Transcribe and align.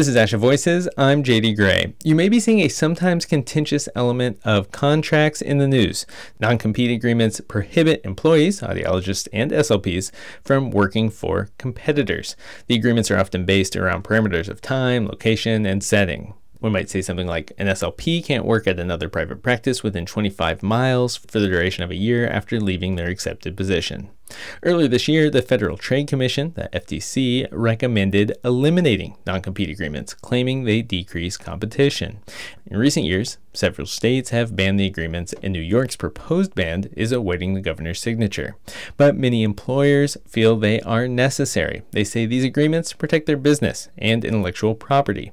This 0.00 0.08
is 0.08 0.16
ASHA 0.16 0.38
Voices. 0.38 0.88
I'm 0.96 1.22
JD 1.22 1.56
Gray. 1.56 1.92
You 2.02 2.14
may 2.14 2.30
be 2.30 2.40
seeing 2.40 2.60
a 2.60 2.68
sometimes 2.68 3.26
contentious 3.26 3.86
element 3.94 4.40
of 4.46 4.70
contracts 4.70 5.42
in 5.42 5.58
the 5.58 5.68
news. 5.68 6.06
Non 6.38 6.56
compete 6.56 6.90
agreements 6.90 7.42
prohibit 7.42 8.00
employees, 8.02 8.62
audiologists, 8.62 9.28
and 9.30 9.50
SLPs 9.50 10.10
from 10.42 10.70
working 10.70 11.10
for 11.10 11.50
competitors. 11.58 12.34
The 12.66 12.76
agreements 12.76 13.10
are 13.10 13.18
often 13.18 13.44
based 13.44 13.76
around 13.76 14.04
parameters 14.04 14.48
of 14.48 14.62
time, 14.62 15.06
location, 15.06 15.66
and 15.66 15.84
setting. 15.84 16.32
We 16.62 16.70
might 16.70 16.88
say 16.88 17.02
something 17.02 17.26
like 17.26 17.52
an 17.58 17.66
SLP 17.66 18.24
can't 18.24 18.46
work 18.46 18.66
at 18.66 18.80
another 18.80 19.10
private 19.10 19.42
practice 19.42 19.82
within 19.82 20.06
25 20.06 20.62
miles 20.62 21.18
for 21.18 21.40
the 21.40 21.48
duration 21.48 21.84
of 21.84 21.90
a 21.90 21.94
year 21.94 22.26
after 22.26 22.58
leaving 22.58 22.96
their 22.96 23.10
accepted 23.10 23.54
position. 23.54 24.08
Earlier 24.62 24.88
this 24.88 25.08
year, 25.08 25.30
the 25.30 25.42
Federal 25.42 25.76
Trade 25.76 26.08
Commission, 26.08 26.52
the 26.54 26.68
FTC, 26.72 27.48
recommended 27.50 28.36
eliminating 28.44 29.16
non 29.26 29.42
compete 29.42 29.70
agreements, 29.70 30.14
claiming 30.14 30.64
they 30.64 30.82
decrease 30.82 31.36
competition. 31.36 32.20
In 32.66 32.76
recent 32.76 33.06
years, 33.06 33.38
several 33.52 33.86
states 33.86 34.30
have 34.30 34.54
banned 34.54 34.78
the 34.78 34.86
agreements, 34.86 35.34
and 35.42 35.52
New 35.52 35.60
York's 35.60 35.96
proposed 35.96 36.54
ban 36.54 36.88
is 36.96 37.12
awaiting 37.12 37.54
the 37.54 37.60
governor's 37.60 38.00
signature. 38.00 38.56
But 38.96 39.16
many 39.16 39.42
employers 39.42 40.16
feel 40.26 40.56
they 40.56 40.80
are 40.82 41.08
necessary. 41.08 41.82
They 41.90 42.04
say 42.04 42.26
these 42.26 42.44
agreements 42.44 42.92
protect 42.92 43.26
their 43.26 43.36
business 43.36 43.88
and 43.98 44.24
intellectual 44.24 44.74
property. 44.74 45.32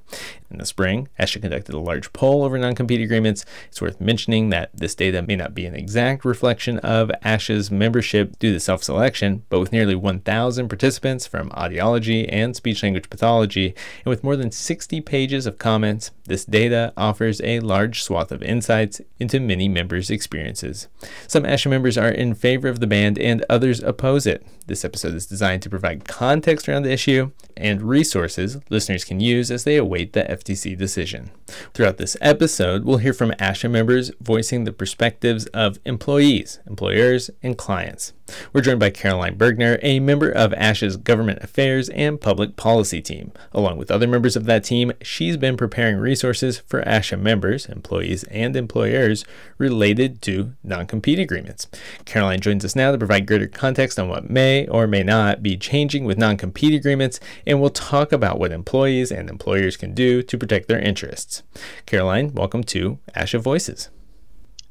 In 0.49 0.59
the 0.59 0.65
spring, 0.65 1.09
ASHA 1.19 1.41
conducted 1.41 1.75
a 1.75 1.79
large 1.79 2.13
poll 2.13 2.43
over 2.43 2.57
non 2.57 2.73
compete 2.73 3.01
agreements. 3.01 3.45
It's 3.67 3.81
worth 3.81 3.99
mentioning 3.99 4.49
that 4.49 4.69
this 4.73 4.95
data 4.95 5.21
may 5.21 5.35
not 5.35 5.53
be 5.53 5.65
an 5.65 5.75
exact 5.75 6.23
reflection 6.23 6.79
of 6.79 7.11
ASHA's 7.23 7.69
membership 7.69 8.39
due 8.39 8.53
to 8.53 8.59
self 8.59 8.83
selection, 8.87 9.43
but 9.49 9.59
with 9.59 9.71
nearly 9.71 9.93
1,000 9.93 10.67
participants 10.67 11.27
from 11.27 11.51
audiology 11.51 12.27
and 12.29 12.55
speech 12.55 12.81
language 12.81 13.09
pathology, 13.09 13.75
and 14.03 14.07
with 14.07 14.23
more 14.23 14.35
than 14.35 14.51
60 14.51 14.99
pages 15.01 15.45
of 15.45 15.59
comments, 15.59 16.09
this 16.25 16.43
data 16.43 16.91
offers 16.97 17.39
a 17.41 17.59
large 17.59 18.01
swath 18.01 18.31
of 18.31 18.41
insights 18.41 18.99
into 19.19 19.39
many 19.39 19.69
members' 19.69 20.09
experiences. 20.09 20.87
Some 21.27 21.43
ASHA 21.43 21.69
members 21.69 21.97
are 21.97 22.09
in 22.09 22.33
favor 22.33 22.67
of 22.67 22.79
the 22.79 22.87
ban, 22.87 23.17
and 23.19 23.45
others 23.49 23.81
oppose 23.83 24.25
it. 24.25 24.43
This 24.65 24.83
episode 24.83 25.13
is 25.13 25.25
designed 25.25 25.61
to 25.61 25.69
provide 25.69 26.07
context 26.07 26.67
around 26.67 26.83
the 26.83 26.91
issue 26.91 27.31
and 27.55 27.81
resources 27.81 28.57
listeners 28.69 29.03
can 29.03 29.19
use 29.19 29.51
as 29.51 29.63
they 29.63 29.77
await 29.77 30.13
the 30.13 30.23
FTC 30.23 30.77
decision. 30.77 31.31
Throughout 31.73 31.97
this 31.97 32.17
episode, 32.21 32.85
we'll 32.85 32.97
hear 32.97 33.13
from 33.13 33.31
ASHA 33.31 33.69
members 33.69 34.11
voicing 34.21 34.63
the 34.63 34.71
perspectives 34.71 35.45
of 35.47 35.79
employees, 35.85 36.59
employers, 36.67 37.29
and 37.41 37.57
clients. 37.57 38.13
We're 38.53 38.61
joined 38.61 38.79
by 38.79 38.89
Caroline 38.89 39.37
Bergner, 39.37 39.79
a 39.81 39.99
member 39.99 40.29
of 40.29 40.51
ASHA's 40.51 40.97
Government 40.97 41.39
Affairs 41.41 41.89
and 41.89 42.19
Public 42.19 42.55
Policy 42.55 43.01
team. 43.01 43.31
Along 43.51 43.77
with 43.77 43.91
other 43.91 44.07
members 44.07 44.35
of 44.35 44.45
that 44.45 44.63
team, 44.63 44.91
she's 45.01 45.37
been 45.37 45.57
preparing 45.57 45.97
resources 45.97 46.59
for 46.59 46.81
ASHA 46.83 47.19
members, 47.19 47.65
employees, 47.67 48.23
and 48.25 48.55
employers 48.55 49.25
related 49.57 50.21
to 50.23 50.53
non 50.63 50.87
compete 50.87 51.19
agreements. 51.19 51.67
Caroline 52.05 52.39
joins 52.39 52.65
us 52.65 52.75
now 52.75 52.91
to 52.91 52.97
provide 52.97 53.27
greater 53.27 53.47
context 53.47 53.99
on 53.99 54.09
what 54.09 54.29
may 54.29 54.67
or 54.67 54.87
may 54.87 55.03
not 55.03 55.41
be 55.41 55.57
changing 55.57 56.05
with 56.05 56.17
non 56.17 56.37
compete 56.37 56.73
agreements, 56.73 57.19
and 57.45 57.61
we'll 57.61 57.69
talk 57.69 58.11
about 58.11 58.39
what 58.39 58.51
employees 58.51 59.11
and 59.11 59.29
employers 59.29 59.77
can 59.77 59.93
do 59.93 60.21
to 60.23 60.37
protect 60.37 60.67
their 60.67 60.79
interests. 60.79 61.43
Caroline, 61.85 62.33
welcome 62.33 62.63
to 62.63 62.99
ASHA 63.15 63.39
Voices. 63.39 63.89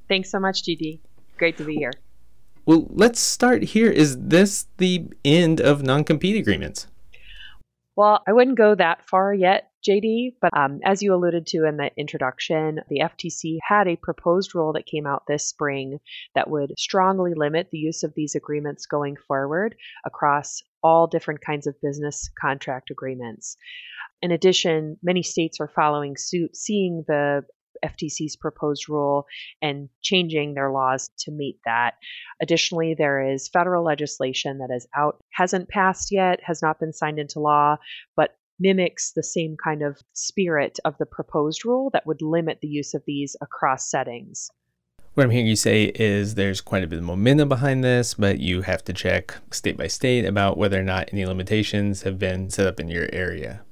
Thanks 0.08 0.30
so 0.30 0.38
much, 0.38 0.62
JD. 0.62 1.00
Great 1.38 1.56
to 1.58 1.64
be 1.64 1.74
here. 1.74 1.92
Well, 2.66 2.88
let's 2.90 3.20
start 3.20 3.62
here. 3.62 3.88
Is 3.88 4.18
this 4.18 4.66
the 4.78 5.06
end 5.24 5.60
of 5.60 5.84
non 5.84 6.02
compete 6.02 6.36
agreements? 6.36 6.88
Well, 7.94 8.22
I 8.26 8.32
wouldn't 8.32 8.58
go 8.58 8.74
that 8.74 9.08
far 9.08 9.32
yet, 9.32 9.70
JD, 9.88 10.34
but 10.42 10.50
um, 10.54 10.80
as 10.84 11.00
you 11.00 11.14
alluded 11.14 11.46
to 11.46 11.64
in 11.64 11.76
the 11.76 11.90
introduction, 11.96 12.80
the 12.90 13.00
FTC 13.00 13.58
had 13.66 13.86
a 13.86 13.96
proposed 13.96 14.54
rule 14.54 14.72
that 14.72 14.84
came 14.84 15.06
out 15.06 15.22
this 15.28 15.48
spring 15.48 16.00
that 16.34 16.50
would 16.50 16.72
strongly 16.76 17.34
limit 17.34 17.68
the 17.70 17.78
use 17.78 18.02
of 18.02 18.12
these 18.14 18.34
agreements 18.34 18.84
going 18.84 19.14
forward 19.28 19.76
across 20.04 20.60
all 20.82 21.06
different 21.06 21.40
kinds 21.40 21.68
of 21.68 21.80
business 21.80 22.28
contract 22.38 22.90
agreements. 22.90 23.56
In 24.22 24.32
addition, 24.32 24.98
many 25.02 25.22
states 25.22 25.60
are 25.60 25.68
following 25.68 26.16
suit, 26.18 26.56
seeing 26.56 27.04
the 27.06 27.44
FTC's 27.84 28.36
proposed 28.36 28.88
rule 28.88 29.26
and 29.62 29.88
changing 30.02 30.54
their 30.54 30.70
laws 30.70 31.10
to 31.18 31.30
meet 31.30 31.58
that. 31.64 31.94
Additionally, 32.40 32.94
there 32.94 33.20
is 33.32 33.48
federal 33.48 33.84
legislation 33.84 34.58
that 34.58 34.74
is 34.74 34.86
out, 34.96 35.18
hasn't 35.32 35.68
passed 35.68 36.12
yet, 36.12 36.40
has 36.42 36.62
not 36.62 36.78
been 36.80 36.92
signed 36.92 37.18
into 37.18 37.40
law, 37.40 37.76
but 38.16 38.36
mimics 38.58 39.12
the 39.12 39.22
same 39.22 39.56
kind 39.62 39.82
of 39.82 40.00
spirit 40.12 40.78
of 40.84 40.96
the 40.98 41.06
proposed 41.06 41.64
rule 41.64 41.90
that 41.92 42.06
would 42.06 42.22
limit 42.22 42.58
the 42.60 42.68
use 42.68 42.94
of 42.94 43.02
these 43.06 43.36
across 43.40 43.90
settings. 43.90 44.50
What 45.14 45.24
I'm 45.24 45.30
hearing 45.30 45.46
you 45.46 45.56
say 45.56 45.84
is 45.94 46.34
there's 46.34 46.60
quite 46.60 46.84
a 46.84 46.86
bit 46.86 46.98
of 46.98 47.04
momentum 47.04 47.48
behind 47.48 47.82
this, 47.82 48.12
but 48.12 48.38
you 48.38 48.62
have 48.62 48.84
to 48.84 48.92
check 48.92 49.34
state 49.50 49.78
by 49.78 49.86
state 49.86 50.26
about 50.26 50.58
whether 50.58 50.78
or 50.78 50.82
not 50.82 51.08
any 51.10 51.24
limitations 51.24 52.02
have 52.02 52.18
been 52.18 52.50
set 52.50 52.66
up 52.66 52.78
in 52.78 52.88
your 52.88 53.08
area. 53.14 53.62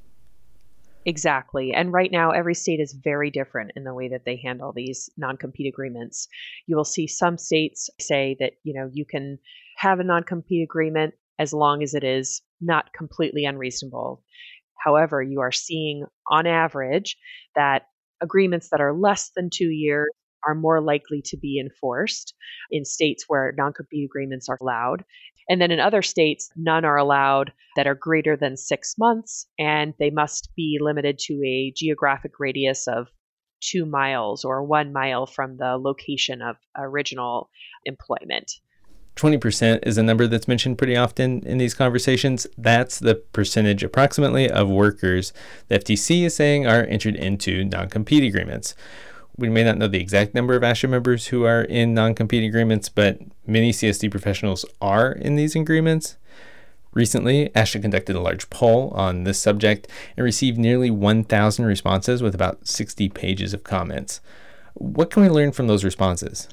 Exactly. 1.06 1.72
And 1.74 1.92
right 1.92 2.10
now, 2.10 2.30
every 2.30 2.54
state 2.54 2.80
is 2.80 2.92
very 2.94 3.30
different 3.30 3.72
in 3.76 3.84
the 3.84 3.92
way 3.94 4.08
that 4.08 4.24
they 4.24 4.36
handle 4.36 4.72
these 4.72 5.10
non 5.16 5.36
compete 5.36 5.66
agreements. 5.72 6.28
You 6.66 6.76
will 6.76 6.84
see 6.84 7.06
some 7.06 7.36
states 7.36 7.90
say 8.00 8.36
that, 8.40 8.54
you 8.62 8.72
know, 8.74 8.88
you 8.92 9.04
can 9.04 9.38
have 9.76 10.00
a 10.00 10.04
non 10.04 10.24
compete 10.24 10.62
agreement 10.62 11.14
as 11.38 11.52
long 11.52 11.82
as 11.82 11.94
it 11.94 12.04
is 12.04 12.40
not 12.60 12.92
completely 12.94 13.44
unreasonable. 13.44 14.22
However, 14.82 15.22
you 15.22 15.40
are 15.40 15.52
seeing 15.52 16.06
on 16.30 16.46
average 16.46 17.16
that 17.54 17.88
agreements 18.22 18.70
that 18.70 18.80
are 18.80 18.94
less 18.94 19.30
than 19.36 19.50
two 19.52 19.70
years 19.70 20.08
are 20.46 20.54
more 20.54 20.80
likely 20.80 21.22
to 21.22 21.36
be 21.36 21.58
enforced 21.58 22.34
in 22.70 22.84
states 22.84 23.24
where 23.28 23.52
non 23.58 23.72
compete 23.74 24.04
agreements 24.06 24.48
are 24.48 24.58
allowed. 24.60 25.04
And 25.48 25.60
then 25.60 25.70
in 25.70 25.80
other 25.80 26.02
states, 26.02 26.50
none 26.56 26.84
are 26.84 26.96
allowed 26.96 27.52
that 27.76 27.86
are 27.86 27.94
greater 27.94 28.36
than 28.36 28.56
six 28.56 28.96
months, 28.98 29.46
and 29.58 29.94
they 29.98 30.10
must 30.10 30.50
be 30.56 30.78
limited 30.80 31.18
to 31.18 31.42
a 31.44 31.72
geographic 31.76 32.38
radius 32.38 32.86
of 32.86 33.08
two 33.60 33.86
miles 33.86 34.44
or 34.44 34.62
one 34.62 34.92
mile 34.92 35.26
from 35.26 35.56
the 35.56 35.76
location 35.76 36.42
of 36.42 36.56
original 36.76 37.50
employment. 37.84 38.52
20% 39.16 39.86
is 39.86 39.96
a 39.96 40.02
number 40.02 40.26
that's 40.26 40.48
mentioned 40.48 40.76
pretty 40.76 40.96
often 40.96 41.40
in 41.46 41.58
these 41.58 41.74
conversations. 41.74 42.46
That's 42.58 42.98
the 42.98 43.14
percentage 43.14 43.84
approximately 43.84 44.50
of 44.50 44.68
workers 44.68 45.32
the 45.68 45.78
FTC 45.78 46.24
is 46.24 46.34
saying 46.34 46.66
are 46.66 46.84
entered 46.84 47.14
into 47.14 47.64
non 47.64 47.88
compete 47.88 48.24
agreements. 48.24 48.74
We 49.36 49.48
may 49.48 49.64
not 49.64 49.78
know 49.78 49.88
the 49.88 50.00
exact 50.00 50.34
number 50.34 50.54
of 50.54 50.62
ASHA 50.62 50.88
members 50.88 51.28
who 51.28 51.44
are 51.44 51.62
in 51.62 51.92
non 51.92 52.14
compete 52.14 52.44
agreements, 52.44 52.88
but 52.88 53.18
many 53.46 53.72
CSD 53.72 54.10
professionals 54.10 54.64
are 54.80 55.12
in 55.12 55.36
these 55.36 55.56
agreements. 55.56 56.16
Recently, 56.92 57.48
ASHA 57.50 57.82
conducted 57.82 58.14
a 58.14 58.20
large 58.20 58.48
poll 58.50 58.90
on 58.90 59.24
this 59.24 59.40
subject 59.40 59.88
and 60.16 60.22
received 60.22 60.58
nearly 60.58 60.90
1,000 60.90 61.64
responses 61.64 62.22
with 62.22 62.36
about 62.36 62.68
60 62.68 63.08
pages 63.08 63.52
of 63.52 63.64
comments. 63.64 64.20
What 64.74 65.10
can 65.10 65.24
we 65.24 65.28
learn 65.28 65.50
from 65.50 65.66
those 65.66 65.82
responses? 65.82 66.48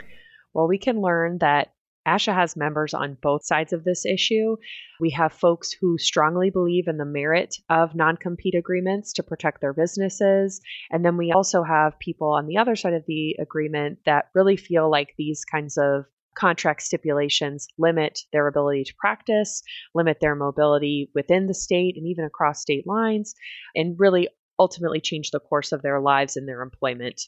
Well, 0.54 0.68
we 0.68 0.80
can 0.80 1.00
learn 1.00 1.38
that 1.40 1.72
ASHA 2.08 2.34
has 2.34 2.56
members 2.56 2.94
on 2.94 3.18
both 3.22 3.46
sides 3.46 3.74
of 3.74 3.84
this 3.84 4.06
issue. 4.06 4.58
We 5.00 5.12
have 5.12 5.34
folks 5.34 5.72
who 5.72 5.98
strongly 5.98 6.50
believe 6.50 6.88
in 6.88 6.98
the 6.98 7.06
merit 7.06 7.56
of 7.70 7.96
non 7.96 8.18
compete 8.18 8.56
agreements 8.56 9.14
to 9.14 9.24
protect 9.24 9.62
their 9.62 9.74
businesses. 9.74 10.62
And 10.92 11.06
then 11.06 11.18
we 11.18 11.32
also 11.32 11.64
have 11.64 12.00
people 12.00 12.30
on 12.32 12.48
the 12.48 12.58
other 12.58 12.76
side 12.76 12.94
of 12.94 13.06
the 13.08 13.36
agreement 13.40 14.00
that 14.06 14.30
really 14.34 14.58
feel 14.58 14.90
like 14.90 15.14
these 15.18 15.46
kinds 15.46 15.78
of 15.78 16.06
contract 16.36 16.82
stipulations 16.82 17.68
limit 17.78 18.22
their 18.32 18.48
ability 18.48 18.86
to 18.86 18.96
practice, 18.98 19.62
limit 19.94 20.20
their 20.22 20.36
mobility 20.36 21.12
within 21.14 21.48
the 21.48 21.54
state 21.54 21.98
and 21.98 22.08
even 22.08 22.26
across 22.26 22.62
state 22.62 22.88
lines, 22.88 23.36
and 23.76 24.00
really 24.00 24.28
ultimately 24.58 25.02
change 25.02 25.32
the 25.32 25.40
course 25.40 25.72
of 25.72 25.82
their 25.82 26.00
lives 26.00 26.38
and 26.38 26.48
their 26.48 26.62
employment. 26.62 27.22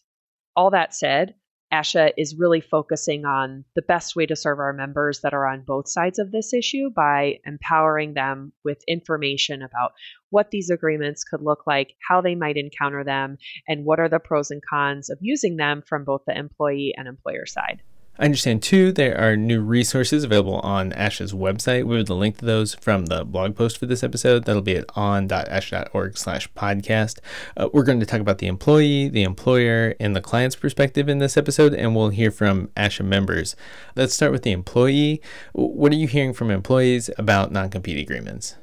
All 0.55 0.69
that 0.71 0.93
said, 0.93 1.35
ASHA 1.73 2.11
is 2.17 2.35
really 2.37 2.61
focusing 2.61 3.25
on 3.25 3.65
the 3.75 3.81
best 3.81 4.15
way 4.15 4.27
to 4.27 4.35
serve 4.35 4.59
our 4.59 4.73
members 4.73 5.21
that 5.21 5.33
are 5.33 5.47
on 5.47 5.63
both 5.65 5.89
sides 5.89 6.19
of 6.19 6.31
this 6.31 6.53
issue 6.53 6.91
by 6.95 7.39
empowering 7.47 8.13
them 8.13 8.53
with 8.63 8.83
information 8.87 9.63
about 9.63 9.93
what 10.29 10.51
these 10.51 10.69
agreements 10.69 11.23
could 11.23 11.41
look 11.41 11.65
like, 11.65 11.95
how 12.07 12.21
they 12.21 12.35
might 12.35 12.57
encounter 12.57 13.03
them, 13.03 13.37
and 13.67 13.85
what 13.85 13.99
are 13.99 14.09
the 14.09 14.19
pros 14.19 14.51
and 14.51 14.61
cons 14.69 15.09
of 15.09 15.17
using 15.19 15.57
them 15.57 15.81
from 15.81 16.03
both 16.03 16.21
the 16.27 16.37
employee 16.37 16.93
and 16.95 17.07
employer 17.07 17.47
side. 17.47 17.81
I 18.19 18.25
understand 18.25 18.61
too, 18.61 18.91
there 18.91 19.19
are 19.19 19.35
new 19.35 19.59
resources 19.59 20.23
available 20.23 20.59
on 20.59 20.91
ASHA's 20.91 21.33
website. 21.33 21.85
We 21.85 21.97
will 21.97 22.15
link 22.15 22.37
to 22.37 22.45
those 22.45 22.75
from 22.75 23.07
the 23.07 23.25
blog 23.25 23.55
post 23.55 23.79
for 23.79 23.87
this 23.87 24.03
episode. 24.03 24.45
That'll 24.45 24.61
be 24.61 24.77
at 24.77 24.85
on.asha.org 24.95 26.15
slash 26.15 26.47
podcast. 26.53 27.17
Uh, 27.57 27.69
we're 27.73 27.83
going 27.83 27.99
to 27.99 28.05
talk 28.05 28.21
about 28.21 28.37
the 28.37 28.45
employee, 28.45 29.09
the 29.09 29.23
employer, 29.23 29.95
and 29.99 30.15
the 30.15 30.21
client's 30.21 30.55
perspective 30.55 31.09
in 31.09 31.17
this 31.17 31.37
episode, 31.37 31.73
and 31.73 31.95
we'll 31.95 32.09
hear 32.09 32.29
from 32.29 32.67
ASHA 32.77 33.03
members. 33.03 33.55
Let's 33.95 34.13
start 34.13 34.31
with 34.31 34.43
the 34.43 34.51
employee. 34.51 35.19
What 35.53 35.91
are 35.91 35.95
you 35.95 36.07
hearing 36.07 36.33
from 36.33 36.51
employees 36.51 37.09
about 37.17 37.51
non 37.51 37.71
compete 37.71 37.97
agreements? 37.97 38.57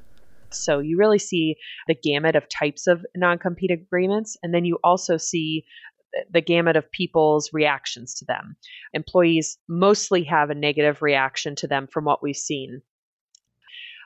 So 0.53 0.79
you 0.79 0.97
really 0.97 1.19
see 1.19 1.57
the 1.89 1.95
gamut 1.95 2.37
of 2.37 2.49
types 2.49 2.87
of 2.87 3.05
non 3.17 3.39
compete 3.39 3.71
agreements. 3.71 4.37
And 4.43 4.55
then 4.55 4.65
you 4.65 4.79
also 4.85 5.17
see 5.17 5.65
the 6.31 6.41
gamut 6.41 6.77
of 6.77 6.91
people's 6.91 7.53
reactions 7.53 8.15
to 8.15 8.25
them. 8.25 8.57
Employees 8.93 9.59
mostly 9.69 10.25
have 10.25 10.51
a 10.51 10.55
negative 10.55 11.03
reaction 11.03 11.55
to 11.57 11.67
them 11.67 11.87
from 11.87 12.05
what 12.05 12.23
we've 12.23 12.37
seen. 12.37 12.83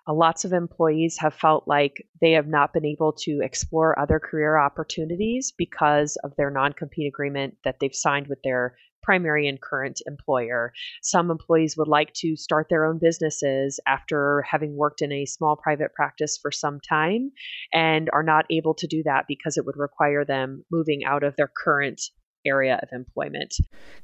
Uh, 0.06 0.12
lots 0.12 0.44
of 0.44 0.52
employees 0.52 1.16
have 1.18 1.34
felt 1.34 1.66
like 1.66 2.06
they 2.20 2.32
have 2.32 2.46
not 2.46 2.72
been 2.72 2.84
able 2.84 3.12
to 3.12 3.40
explore 3.42 3.98
other 3.98 4.20
career 4.20 4.58
opportunities 4.58 5.52
because 5.56 6.16
of 6.24 6.34
their 6.36 6.50
non 6.50 6.72
compete 6.72 7.06
agreement 7.06 7.56
that 7.64 7.76
they've 7.80 7.94
signed 7.94 8.26
with 8.26 8.38
their 8.42 8.76
primary 9.04 9.46
and 9.46 9.60
current 9.60 10.00
employer. 10.06 10.72
Some 11.02 11.30
employees 11.30 11.76
would 11.76 11.88
like 11.88 12.12
to 12.14 12.36
start 12.36 12.68
their 12.70 12.86
own 12.86 12.98
businesses 12.98 13.78
after 13.86 14.42
having 14.50 14.76
worked 14.76 15.02
in 15.02 15.12
a 15.12 15.26
small 15.26 15.56
private 15.56 15.92
practice 15.94 16.38
for 16.40 16.50
some 16.50 16.80
time 16.80 17.30
and 17.72 18.08
are 18.12 18.22
not 18.22 18.46
able 18.50 18.74
to 18.74 18.86
do 18.86 19.02
that 19.04 19.26
because 19.28 19.56
it 19.56 19.66
would 19.66 19.76
require 19.76 20.24
them 20.24 20.64
moving 20.70 21.04
out 21.04 21.22
of 21.22 21.36
their 21.36 21.50
current 21.62 22.00
area 22.44 22.78
of 22.82 22.88
employment. 22.92 23.54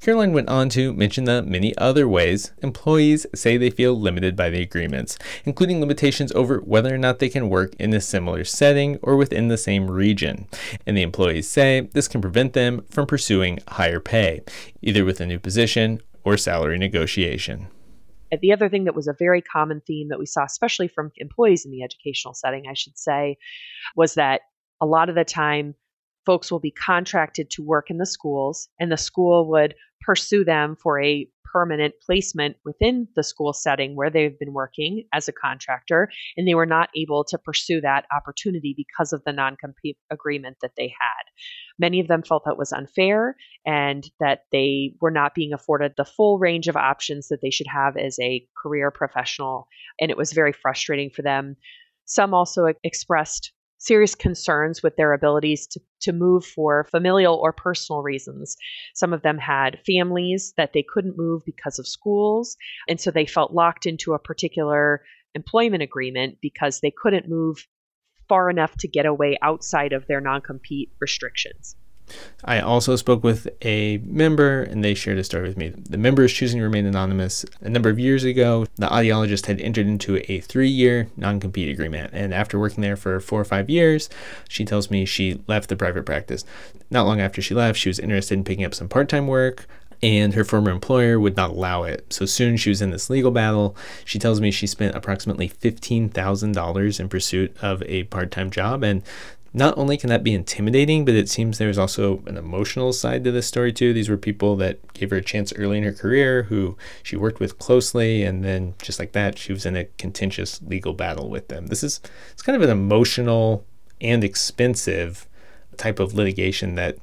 Caroline 0.00 0.32
went 0.32 0.48
on 0.48 0.69
to 0.70 0.92
mention 0.92 1.25
the 1.25 1.42
many 1.42 1.76
other 1.76 2.08
ways 2.08 2.52
employees 2.62 3.26
say 3.34 3.56
they 3.56 3.70
feel 3.70 3.98
limited 3.98 4.37
by 4.37 4.50
the 4.50 4.62
agreements, 4.62 5.19
including 5.44 5.81
limitations 5.81 6.32
over 6.32 6.58
whether 6.58 6.94
or 6.94 6.98
not 6.98 7.19
they 7.19 7.28
can 7.28 7.48
work 7.48 7.75
in 7.78 7.92
a 7.92 8.00
similar 8.00 8.44
setting 8.44 8.98
or 9.02 9.16
within 9.16 9.48
the 9.48 9.58
same 9.58 9.90
region. 9.90 10.46
And 10.87 10.96
the 10.96 11.02
employees 11.02 11.48
say 11.48 11.88
this 11.92 12.08
can 12.08 12.20
prevent 12.20 12.52
them 12.52 12.84
from 12.90 13.06
pursuing 13.06 13.58
higher 13.69 14.00
pay, 14.00 14.43
either 14.82 15.04
with 15.04 15.20
a 15.20 15.26
new 15.26 15.38
position 15.38 16.00
or 16.25 16.36
salary 16.36 16.78
negotiation. 16.78 17.69
The 18.40 18.52
other 18.52 18.69
thing 18.69 18.84
that 18.84 18.94
was 18.94 19.08
a 19.08 19.12
very 19.19 19.43
common 19.43 19.81
theme 19.84 20.08
that 20.08 20.19
we 20.19 20.26
saw, 20.26 20.44
especially 20.44 20.86
from 20.86 21.10
employees 21.16 21.64
in 21.64 21.72
the 21.72 21.82
educational 21.82 22.34
setting, 22.34 22.64
I 22.70 22.75
should 22.75 22.96
say, 22.96 23.36
was 23.96 24.14
that 24.14 24.43
a 24.81 24.86
lot 24.86 25.08
of 25.08 25.16
the 25.16 25.25
time 25.25 25.75
folks 26.31 26.53
will 26.53 26.61
be 26.61 26.71
contracted 26.71 27.50
to 27.50 27.61
work 27.61 27.91
in 27.91 27.99
the 27.99 28.06
schools, 28.06 28.69
and 28.79 28.93
the 28.93 28.97
school 28.97 29.50
would 29.50 29.75
pursue 30.00 30.44
them 30.44 30.77
for 30.81 31.03
a 31.03 31.29
permanent 31.53 31.93
placement 32.06 32.55
within 32.65 33.09
the 33.17 33.25
school 33.25 33.53
setting 33.53 33.97
where 33.97 34.11
they've 34.11 34.38
been 34.38 34.53
working 34.53 35.03
as 35.12 35.27
a 35.27 35.32
contractor, 35.32 36.09
and 36.37 36.47
they 36.47 36.55
were 36.55 36.67
not 36.67 36.88
able 36.97 37.25
to 37.25 37.37
pursue 37.37 37.81
that 37.81 38.06
opportunity 38.17 38.73
because 38.77 39.12
of 39.12 39.25
the 39.25 39.32
non 39.32 39.56
compete 39.56 39.99
agreement 40.09 40.56
that 40.62 40.71
they 40.77 40.87
had. 40.87 41.25
Many 41.81 41.99
of 41.99 42.06
them 42.06 42.23
felt 42.23 42.44
that 42.44 42.56
was 42.56 42.73
unfair 42.73 43.35
and 43.67 44.09
that 44.21 44.43
they 44.53 44.94
were 45.00 45.11
not 45.11 45.35
being 45.35 45.53
afforded 45.53 45.94
the 45.97 46.05
full 46.05 46.38
range 46.38 46.69
of 46.69 46.77
options 46.77 47.27
that 47.27 47.41
they 47.43 47.50
should 47.50 47.67
have 47.67 47.97
as 47.97 48.21
a 48.21 48.47
career 48.62 48.93
professional, 48.93 49.67
and 50.00 50.12
it 50.12 50.17
was 50.17 50.32
very 50.32 50.53
frustrating 50.53 51.11
for 51.11 51.23
them. 51.23 51.56
Some 52.05 52.35
also 52.35 52.73
expressed 52.85 53.50
serious 53.81 54.15
concerns 54.15 54.82
with 54.82 54.97
their 54.97 55.12
abilities 55.12 55.67
to, 55.67 55.81
to 56.00 56.12
move 56.12 56.44
for 56.44 56.85
familial 56.85 57.35
or 57.35 57.53
personal 57.53 58.03
reasons. 58.03 58.56
Some 58.94 59.12
of 59.12 59.23
them 59.23 59.38
had 59.38 59.81
families 59.85 60.53
that 60.56 60.73
they 60.73 60.82
couldn't 60.82 61.19
move 61.19 61.43
because 61.44 61.79
of 61.79 61.88
schools, 61.88 62.56
and 62.88 63.00
so 63.00 63.11
they 63.11 63.27
felt 63.27 63.53
locked 63.53 63.87
into 63.87 64.12
a 64.12 64.19
particular 64.19 65.03
employment 65.35 65.82
agreement 65.82 66.37
because 66.41 66.81
they 66.81 66.91
couldn't 66.91 67.29
move 67.29 67.67
far 68.29 68.50
enough 68.50 68.77
to 68.77 68.87
get 68.87 69.06
away 69.06 69.38
outside 69.43 69.93
of 69.93 70.06
their 70.06 70.21
non 70.21 70.43
compete 70.43 70.93
restrictions. 71.00 71.75
I 72.44 72.60
also 72.60 72.96
spoke 72.96 73.22
with 73.22 73.48
a 73.62 73.98
member 73.98 74.62
and 74.62 74.82
they 74.82 74.94
shared 74.94 75.18
a 75.18 75.24
story 75.24 75.48
with 75.48 75.56
me. 75.56 75.68
The 75.68 75.98
member 75.98 76.24
is 76.24 76.32
choosing 76.32 76.58
to 76.58 76.64
remain 76.64 76.86
anonymous. 76.86 77.44
A 77.60 77.68
number 77.68 77.90
of 77.90 77.98
years 77.98 78.24
ago, 78.24 78.66
the 78.76 78.86
audiologist 78.86 79.46
had 79.46 79.60
entered 79.60 79.86
into 79.86 80.22
a 80.30 80.40
three 80.40 80.68
year 80.68 81.08
non 81.16 81.40
compete 81.40 81.68
agreement. 81.68 82.10
And 82.12 82.32
after 82.32 82.58
working 82.58 82.82
there 82.82 82.96
for 82.96 83.20
four 83.20 83.40
or 83.40 83.44
five 83.44 83.68
years, 83.68 84.08
she 84.48 84.64
tells 84.64 84.90
me 84.90 85.04
she 85.04 85.42
left 85.46 85.68
the 85.68 85.76
private 85.76 86.06
practice. 86.06 86.44
Not 86.90 87.06
long 87.06 87.20
after 87.20 87.42
she 87.42 87.54
left, 87.54 87.78
she 87.78 87.88
was 87.88 87.98
interested 87.98 88.34
in 88.34 88.44
picking 88.44 88.64
up 88.64 88.74
some 88.74 88.88
part 88.88 89.08
time 89.08 89.26
work 89.26 89.66
and 90.02 90.34
her 90.34 90.44
former 90.44 90.70
employer 90.70 91.20
would 91.20 91.36
not 91.36 91.50
allow 91.50 91.82
it. 91.82 92.12
So 92.12 92.24
soon 92.24 92.56
she 92.56 92.70
was 92.70 92.80
in 92.80 92.90
this 92.90 93.10
legal 93.10 93.30
battle. 93.30 93.76
She 94.04 94.18
tells 94.18 94.40
me 94.40 94.50
she 94.50 94.66
spent 94.66 94.94
approximately 94.94 95.48
$15,000 95.48 97.00
in 97.00 97.08
pursuit 97.08 97.56
of 97.60 97.82
a 97.82 98.04
part 98.04 98.30
time 98.30 98.50
job, 98.50 98.82
and 98.82 99.02
not 99.52 99.76
only 99.76 99.97
can 99.97 100.08
that 100.11 100.23
be 100.23 100.35
intimidating, 100.35 101.05
but 101.05 101.14
it 101.14 101.29
seems 101.29 101.58
there's 101.58 101.79
also 101.79 102.23
an 102.26 102.37
emotional 102.37 102.93
side 102.93 103.25
to 103.25 103.32
this 103.32 103.49
story 103.49 103.73
too. 103.73 103.93
These 103.93 104.08
were 104.08 104.17
people 104.17 104.55
that 104.56 104.93
gave 104.93 105.11
her 105.11 105.17
a 105.17 105.23
chance 105.23 105.52
early 105.55 105.79
in 105.79 105.85
her 105.85 105.93
career 105.93 106.44
who 106.44 106.76
she 107.02 107.17
worked 107.17 107.41
with 107.41 107.58
closely, 107.58 108.23
and 108.23 108.44
then 108.44 108.75
just 108.81 108.99
like 108.99 109.12
that, 109.12 109.38
she 109.38 109.52
was 109.52 109.67
in 109.67 109.76
a 109.76 109.87
contentious 109.99 110.62
legal 110.62 110.93
battle 110.93 111.29
with 111.29 111.49
them. 111.49 111.67
This 111.67 111.82
is 111.82 112.00
it's 112.32 112.43
kind 112.43 112.55
of 112.55 112.62
an 112.62 112.70
emotional 112.70 113.64
and 114.00 114.23
expensive 114.23 115.26
type 115.76 115.99
of 115.99 116.14
litigation 116.14 116.76
that 116.76 116.99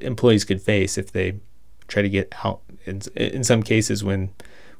employees 0.00 0.44
could 0.44 0.62
face 0.62 0.96
if 0.96 1.12
they 1.12 1.36
try 1.86 2.00
to 2.00 2.08
get 2.08 2.32
out. 2.44 2.62
In, 2.86 3.02
in 3.14 3.44
some 3.44 3.62
cases, 3.62 4.02
when 4.02 4.30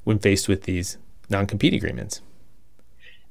when 0.05 0.19
faced 0.19 0.49
with 0.49 0.63
these 0.63 0.97
non-compete 1.29 1.75
agreements. 1.75 2.23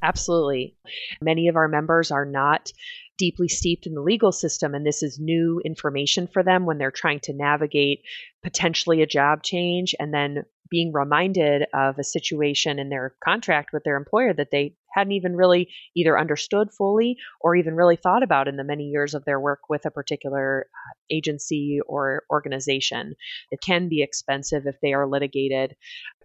Absolutely. 0.01 0.75
Many 1.21 1.47
of 1.47 1.55
our 1.55 1.67
members 1.67 2.11
are 2.11 2.25
not 2.25 2.73
deeply 3.17 3.47
steeped 3.47 3.85
in 3.85 3.93
the 3.93 4.01
legal 4.01 4.31
system 4.31 4.73
and 4.73 4.85
this 4.85 5.03
is 5.03 5.19
new 5.19 5.61
information 5.63 6.27
for 6.27 6.43
them 6.43 6.65
when 6.65 6.77
they're 6.77 6.91
trying 6.91 7.19
to 7.19 7.33
navigate 7.33 8.01
potentially 8.41 9.01
a 9.01 9.07
job 9.07 9.43
change 9.43 9.93
and 9.99 10.13
then 10.13 10.43
being 10.73 10.91
reminded 10.91 11.67
of 11.75 11.99
a 11.99 12.03
situation 12.03 12.79
in 12.79 12.89
their 12.89 13.13
contract 13.23 13.69
with 13.71 13.83
their 13.83 13.95
employer 13.95 14.33
that 14.33 14.49
they 14.51 14.75
hadn't 14.91 15.13
even 15.13 15.35
really 15.35 15.69
either 15.95 16.17
understood 16.17 16.69
fully 16.75 17.15
or 17.41 17.55
even 17.55 17.75
really 17.75 17.95
thought 17.95 18.23
about 18.23 18.47
in 18.47 18.57
the 18.57 18.63
many 18.63 18.85
years 18.85 19.13
of 19.13 19.23
their 19.25 19.39
work 19.39 19.69
with 19.69 19.85
a 19.85 19.91
particular 19.91 20.65
uh, 20.73 20.93
agency 21.11 21.79
or 21.85 22.23
organization. 22.31 23.13
It 23.51 23.61
can 23.61 23.87
be 23.87 24.01
expensive 24.01 24.65
if 24.65 24.79
they 24.81 24.93
are 24.93 25.07
litigated. 25.07 25.75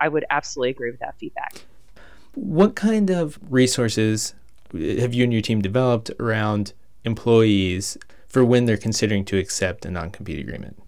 I 0.01 0.09
would 0.09 0.25
absolutely 0.31 0.71
agree 0.71 0.93
with 0.93 1.01
that 1.01 1.19
feedback. 1.19 1.53
What 2.35 2.75
kind 2.75 3.11
of 3.11 3.39
resources 3.51 4.35
have 4.73 5.15
you 5.15 5.25
and 5.25 5.33
your 5.33 5.43
team 5.43 5.61
developed 5.61 6.11
around 6.21 6.73
employees 7.05 7.97
for 8.27 8.45
when 8.45 8.67
they're 8.67 8.77
considering 8.77 9.25
to 9.27 9.39
accept 9.39 9.85
a 9.85 9.91
non 9.91 10.11
compete 10.11 10.39
agreement? 10.39 10.81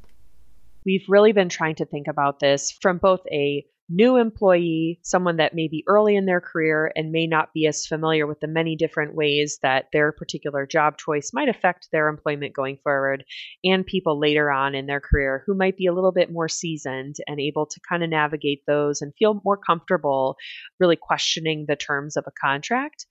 We've 0.84 1.04
really 1.08 1.32
been 1.32 1.48
trying 1.48 1.74
to 1.76 1.84
think 1.84 2.06
about 2.08 2.40
this 2.40 2.70
from 2.80 2.98
both 2.98 3.20
a 3.30 3.64
new 3.90 4.16
employee, 4.16 5.00
someone 5.02 5.38
that 5.38 5.54
may 5.54 5.66
be 5.66 5.82
early 5.88 6.14
in 6.14 6.24
their 6.24 6.40
career 6.40 6.92
and 6.94 7.10
may 7.10 7.26
not 7.26 7.52
be 7.52 7.66
as 7.66 7.86
familiar 7.86 8.26
with 8.26 8.38
the 8.38 8.46
many 8.46 8.76
different 8.76 9.14
ways 9.14 9.58
that 9.62 9.86
their 9.92 10.12
particular 10.12 10.64
job 10.64 10.96
choice 10.96 11.32
might 11.34 11.48
affect 11.48 11.88
their 11.90 12.08
employment 12.08 12.54
going 12.54 12.78
forward, 12.84 13.24
and 13.64 13.84
people 13.84 14.18
later 14.18 14.50
on 14.50 14.74
in 14.76 14.86
their 14.86 15.00
career 15.00 15.42
who 15.44 15.54
might 15.54 15.76
be 15.76 15.86
a 15.86 15.92
little 15.92 16.12
bit 16.12 16.30
more 16.30 16.48
seasoned 16.48 17.16
and 17.26 17.40
able 17.40 17.66
to 17.66 17.80
kind 17.88 18.04
of 18.04 18.10
navigate 18.10 18.62
those 18.66 19.02
and 19.02 19.12
feel 19.18 19.40
more 19.44 19.56
comfortable 19.56 20.36
really 20.78 20.96
questioning 20.96 21.64
the 21.66 21.76
terms 21.76 22.16
of 22.16 22.24
a 22.28 22.32
contract. 22.40 23.06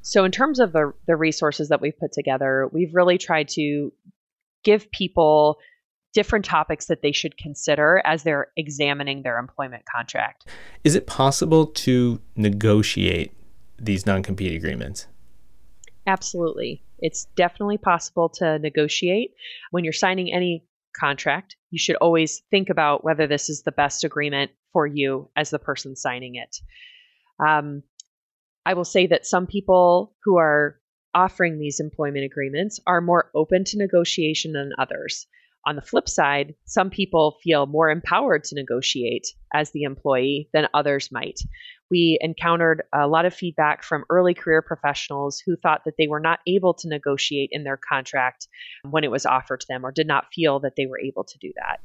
So, 0.00 0.24
in 0.24 0.32
terms 0.32 0.58
of 0.58 0.72
the, 0.72 0.92
the 1.06 1.16
resources 1.16 1.68
that 1.68 1.80
we've 1.80 1.98
put 1.98 2.12
together, 2.12 2.68
we've 2.72 2.94
really 2.94 3.18
tried 3.18 3.48
to 3.50 3.92
give 4.64 4.90
people 4.90 5.58
different 6.12 6.44
topics 6.44 6.86
that 6.86 7.02
they 7.02 7.12
should 7.12 7.36
consider 7.36 8.02
as 8.04 8.22
they're 8.22 8.48
examining 8.56 9.22
their 9.22 9.38
employment 9.38 9.84
contract. 9.84 10.46
Is 10.84 10.94
it 10.94 11.06
possible 11.06 11.66
to 11.66 12.20
negotiate 12.36 13.32
these 13.78 14.06
non 14.06 14.22
compete 14.22 14.54
agreements? 14.54 15.06
Absolutely. 16.06 16.82
It's 16.98 17.26
definitely 17.36 17.78
possible 17.78 18.28
to 18.30 18.58
negotiate. 18.58 19.32
When 19.70 19.84
you're 19.84 19.92
signing 19.92 20.32
any 20.32 20.64
contract, 20.98 21.56
you 21.70 21.78
should 21.78 21.96
always 21.96 22.42
think 22.50 22.68
about 22.68 23.04
whether 23.04 23.26
this 23.26 23.48
is 23.48 23.62
the 23.62 23.72
best 23.72 24.04
agreement 24.04 24.50
for 24.72 24.86
you 24.86 25.28
as 25.36 25.50
the 25.50 25.58
person 25.58 25.96
signing 25.96 26.34
it. 26.36 26.58
Um, 27.44 27.82
I 28.64 28.74
will 28.74 28.84
say 28.84 29.06
that 29.08 29.26
some 29.26 29.46
people 29.46 30.14
who 30.24 30.38
are 30.38 30.78
offering 31.14 31.58
these 31.58 31.80
employment 31.80 32.24
agreements 32.24 32.80
are 32.86 33.00
more 33.00 33.30
open 33.34 33.64
to 33.64 33.78
negotiation 33.78 34.52
than 34.52 34.72
others. 34.78 35.26
On 35.64 35.76
the 35.76 35.82
flip 35.82 36.08
side, 36.08 36.54
some 36.64 36.90
people 36.90 37.38
feel 37.42 37.66
more 37.66 37.88
empowered 37.88 38.44
to 38.44 38.56
negotiate 38.56 39.28
as 39.54 39.70
the 39.70 39.82
employee 39.82 40.48
than 40.52 40.66
others 40.74 41.10
might. 41.12 41.38
We 41.90 42.18
encountered 42.20 42.82
a 42.92 43.06
lot 43.06 43.26
of 43.26 43.34
feedback 43.34 43.84
from 43.84 44.04
early 44.10 44.34
career 44.34 44.62
professionals 44.62 45.40
who 45.44 45.56
thought 45.56 45.82
that 45.84 45.94
they 45.98 46.08
were 46.08 46.20
not 46.20 46.40
able 46.48 46.74
to 46.74 46.88
negotiate 46.88 47.50
in 47.52 47.64
their 47.64 47.78
contract 47.88 48.48
when 48.90 49.04
it 49.04 49.10
was 49.10 49.26
offered 49.26 49.60
to 49.60 49.66
them 49.68 49.84
or 49.84 49.92
did 49.92 50.06
not 50.06 50.32
feel 50.34 50.58
that 50.60 50.72
they 50.76 50.86
were 50.86 50.98
able 50.98 51.22
to 51.24 51.38
do 51.38 51.52
that. 51.56 51.80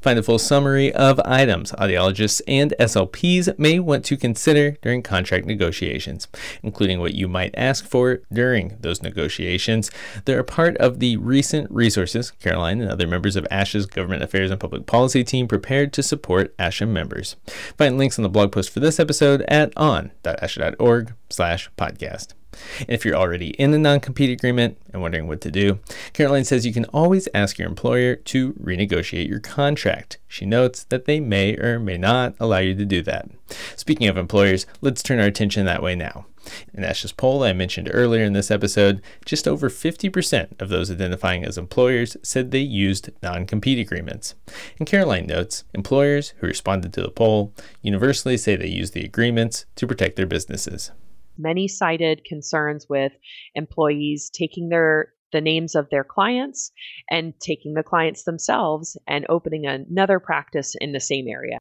Find 0.00 0.18
the 0.18 0.22
full 0.22 0.38
summary 0.38 0.92
of 0.92 1.20
items 1.24 1.72
audiologists 1.72 2.40
and 2.46 2.74
SLPs 2.78 3.58
may 3.58 3.78
want 3.78 4.04
to 4.06 4.16
consider 4.16 4.72
during 4.82 5.02
contract 5.02 5.46
negotiations, 5.46 6.28
including 6.62 7.00
what 7.00 7.14
you 7.14 7.28
might 7.28 7.54
ask 7.56 7.84
for 7.84 8.20
during 8.32 8.76
those 8.80 9.02
negotiations. 9.02 9.90
They're 10.24 10.40
a 10.40 10.44
part 10.44 10.76
of 10.78 11.00
the 11.00 11.16
recent 11.16 11.70
resources 11.70 12.30
Caroline 12.30 12.80
and 12.80 12.90
other 12.90 13.06
members 13.06 13.36
of 13.36 13.44
ASHA's 13.50 13.86
Government 13.86 14.22
Affairs 14.22 14.50
and 14.50 14.60
Public 14.60 14.86
Policy 14.86 15.24
team 15.24 15.48
prepared 15.48 15.92
to 15.94 16.02
support 16.02 16.56
ASHA 16.58 16.88
members. 16.88 17.36
Find 17.78 17.98
links 17.98 18.18
on 18.18 18.22
the 18.22 18.28
blog 18.28 18.52
post 18.52 18.70
for 18.70 18.80
this 18.80 19.00
episode 19.00 19.42
at 19.42 19.72
on.asha.org 19.76 21.14
slash 21.30 21.70
podcast. 21.76 22.34
And 22.80 22.90
if 22.90 23.04
you're 23.04 23.16
already 23.16 23.50
in 23.50 23.74
a 23.74 23.78
non 23.78 24.00
compete 24.00 24.30
agreement 24.30 24.78
and 24.92 25.02
wondering 25.02 25.26
what 25.26 25.40
to 25.42 25.50
do, 25.50 25.78
Caroline 26.12 26.44
says 26.44 26.66
you 26.66 26.72
can 26.72 26.84
always 26.86 27.28
ask 27.34 27.58
your 27.58 27.68
employer 27.68 28.16
to 28.16 28.52
renegotiate 28.54 29.28
your 29.28 29.40
contract. 29.40 30.18
She 30.28 30.46
notes 30.46 30.84
that 30.84 31.04
they 31.04 31.20
may 31.20 31.56
or 31.56 31.78
may 31.78 31.98
not 31.98 32.34
allow 32.40 32.58
you 32.58 32.74
to 32.74 32.84
do 32.84 33.02
that. 33.02 33.28
Speaking 33.76 34.08
of 34.08 34.16
employers, 34.16 34.66
let's 34.80 35.02
turn 35.02 35.20
our 35.20 35.26
attention 35.26 35.66
that 35.66 35.82
way 35.82 35.94
now. 35.94 36.26
In 36.74 36.82
ASHA's 36.82 37.12
poll 37.12 37.42
I 37.42 37.52
mentioned 37.52 37.90
earlier 37.92 38.24
in 38.24 38.32
this 38.32 38.50
episode, 38.50 39.00
just 39.24 39.48
over 39.48 39.70
50% 39.70 40.60
of 40.60 40.68
those 40.68 40.90
identifying 40.90 41.44
as 41.44 41.56
employers 41.56 42.16
said 42.22 42.50
they 42.50 42.58
used 42.58 43.10
non 43.22 43.46
compete 43.46 43.78
agreements. 43.78 44.34
And 44.78 44.86
Caroline 44.86 45.26
notes 45.26 45.64
employers 45.74 46.34
who 46.38 46.46
responded 46.46 46.92
to 46.94 47.02
the 47.02 47.10
poll 47.10 47.52
universally 47.82 48.36
say 48.36 48.56
they 48.56 48.66
use 48.66 48.90
the 48.90 49.04
agreements 49.04 49.66
to 49.76 49.86
protect 49.86 50.16
their 50.16 50.26
businesses. 50.26 50.90
Many 51.36 51.68
cited 51.68 52.24
concerns 52.24 52.88
with 52.88 53.12
employees 53.54 54.30
taking 54.30 54.68
their 54.68 55.12
the 55.32 55.40
names 55.40 55.74
of 55.74 55.90
their 55.90 56.04
clients 56.04 56.70
and 57.10 57.34
taking 57.40 57.74
the 57.74 57.82
clients 57.82 58.22
themselves 58.22 58.96
and 59.08 59.26
opening 59.28 59.66
another 59.66 60.20
practice 60.20 60.76
in 60.80 60.92
the 60.92 61.00
same 61.00 61.26
area. 61.26 61.58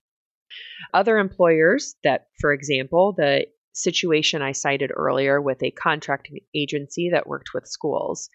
Other 0.94 1.18
employers 1.18 1.96
that, 2.04 2.28
for 2.40 2.54
example, 2.54 3.14
the 3.14 3.48
situation 3.74 4.44
I 4.44 4.52
cited 4.52 4.92
earlier 4.96 5.42
with 5.42 5.64
a 5.64 5.72
contracting 5.72 6.42
agency 6.56 7.10
that 7.10 7.26
worked 7.26 7.50
with 7.56 7.66
schools. 7.66 8.30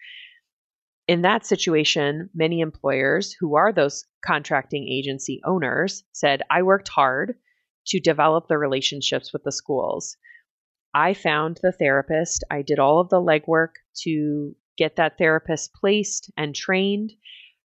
In 1.07 1.21
that 1.21 1.45
situation, 1.45 2.29
many 2.35 2.59
employers 2.59 3.33
who 3.39 3.55
are 3.55 3.71
those 3.71 4.05
contracting 4.23 4.87
agency 4.89 5.39
owners 5.45 6.03
said, 6.11 6.43
I 6.51 6.63
worked 6.63 6.89
hard 6.89 7.35
to 7.87 7.99
develop 8.01 8.47
the 8.47 8.57
relationships 8.57 9.31
with 9.31 9.43
the 9.43 9.51
schools. 9.53 10.17
I 10.93 11.13
found 11.13 11.59
the 11.61 11.71
therapist. 11.71 12.43
I 12.49 12.61
did 12.61 12.79
all 12.79 12.99
of 12.99 13.09
the 13.09 13.21
legwork 13.21 13.73
to 14.03 14.55
get 14.77 14.95
that 14.95 15.17
therapist 15.17 15.73
placed 15.73 16.31
and 16.37 16.55
trained. 16.55 17.11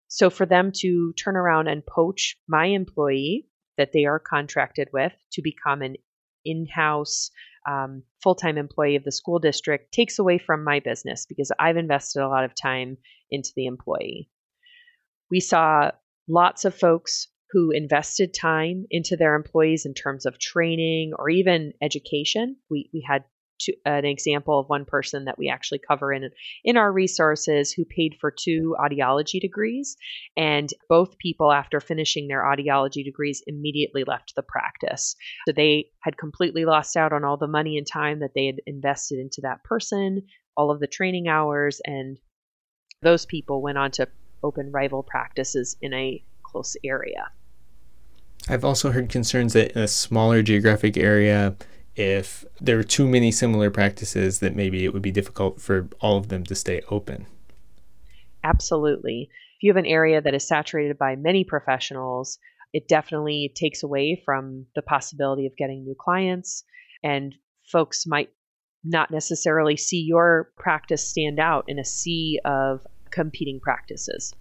So 0.08 0.30
for 0.30 0.46
them 0.46 0.72
to 0.78 1.14
turn 1.14 1.36
around 1.36 1.68
and 1.68 1.86
poach 1.86 2.38
my 2.48 2.66
employee 2.66 3.48
that 3.78 3.92
they 3.94 4.06
are 4.06 4.20
contracted 4.20 4.90
with 4.94 5.14
to 5.34 5.42
become 5.42 5.82
an 5.82 5.96
in 6.46 6.68
house 6.68 7.32
um, 7.68 8.04
full 8.22 8.36
time 8.36 8.58
employee 8.58 8.96
of 8.96 9.04
the 9.04 9.12
school 9.12 9.40
district 9.40 9.94
takes 9.94 10.20
away 10.20 10.38
from 10.38 10.64
my 10.64 10.80
business 10.80 11.26
because 11.26 11.52
I've 11.60 11.78
invested 11.78 12.22
a 12.22 12.28
lot 12.28 12.44
of 12.44 12.54
time 12.56 12.98
into 13.32 13.52
the 13.56 13.66
employee. 13.66 14.30
We 15.32 15.40
saw 15.40 15.92
lots 16.28 16.66
of 16.66 16.76
folks 16.76 17.28
who 17.54 17.70
invested 17.70 18.34
time 18.34 18.86
into 18.90 19.16
their 19.16 19.36
employees 19.36 19.86
in 19.86 19.94
terms 19.94 20.26
of 20.26 20.40
training 20.40 21.14
or 21.18 21.30
even 21.30 21.72
education. 21.82 22.58
We, 22.70 22.90
we 22.92 23.06
had 23.08 23.24
to, 23.62 23.74
an 23.86 24.06
example 24.06 24.60
of 24.60 24.68
one 24.68 24.86
person 24.86 25.26
that 25.26 25.38
we 25.38 25.50
actually 25.50 25.80
cover 25.88 26.12
in 26.12 26.30
in 26.64 26.78
our 26.78 26.92
resources 26.92 27.72
who 27.72 27.86
paid 27.86 28.16
for 28.20 28.32
two 28.32 28.76
audiology 28.80 29.40
degrees 29.40 29.96
and 30.36 30.70
both 30.90 31.20
people 31.20 31.52
after 31.52 31.80
finishing 31.80 32.28
their 32.28 32.44
audiology 32.44 33.04
degrees 33.04 33.44
immediately 33.46 34.04
left 34.04 34.34
the 34.36 34.42
practice 34.42 35.16
so 35.48 35.54
they 35.54 35.86
had 36.02 36.18
completely 36.18 36.66
lost 36.66 36.98
out 36.98 37.14
on 37.14 37.24
all 37.24 37.38
the 37.38 37.48
money 37.48 37.78
and 37.78 37.88
time 37.88 38.20
that 38.20 38.32
they 38.36 38.48
had 38.48 38.60
invested 38.66 39.20
into 39.20 39.42
that 39.42 39.64
person 39.64 40.24
all 40.58 40.72
of 40.72 40.80
the 40.80 40.88
training 40.88 41.28
hours 41.28 41.80
and 41.86 42.18
those 43.02 43.26
people 43.26 43.62
went 43.62 43.78
on 43.78 43.92
to 43.92 44.08
open 44.44 44.72
rival 44.72 45.04
practices 45.04 45.78
in 45.82 45.94
a 45.94 46.24
close 46.44 46.76
area 46.84 47.28
I've 48.50 48.66
also 48.66 48.92
heard 48.92 49.10
concerns 49.10 49.54
that 49.54 49.72
in 49.72 49.82
a 49.82 49.88
smaller 49.88 50.42
geographic 50.42 50.98
area, 50.98 51.56
if 51.96 52.44
there 52.60 52.78
are 52.78 52.84
too 52.84 53.08
many 53.08 53.32
similar 53.32 53.70
practices, 53.70 54.40
that 54.40 54.56
maybe 54.56 54.84
it 54.84 54.94
would 54.94 55.02
be 55.02 55.12
difficult 55.12 55.62
for 55.62 55.88
all 56.02 56.18
of 56.18 56.28
them 56.28 56.44
to 56.46 56.56
stay 56.56 56.82
open. 56.90 57.26
Absolutely. 58.44 59.30
If 59.58 59.64
you 59.64 59.70
have 59.70 59.78
an 59.78 59.86
area 59.86 60.22
that 60.22 60.34
is 60.34 60.46
saturated 60.46 60.98
by 60.98 61.16
many 61.16 61.44
professionals, 61.44 62.38
it 62.74 62.88
definitely 62.88 63.54
takes 63.56 63.84
away 63.84 64.22
from 64.26 64.66
the 64.76 64.82
possibility 64.82 65.46
of 65.46 65.56
getting 65.56 65.86
new 65.86 65.96
clients, 65.98 66.66
and 67.04 67.36
folks 67.72 68.06
might 68.06 68.30
not 68.84 69.12
necessarily 69.12 69.78
see 69.78 70.02
your 70.02 70.52
practice 70.58 71.08
stand 71.08 71.40
out 71.40 71.64
in 71.70 71.80
a 71.80 71.86
sea 71.86 72.40
of 72.44 72.86
competing 73.12 73.60
practices. 73.62 74.34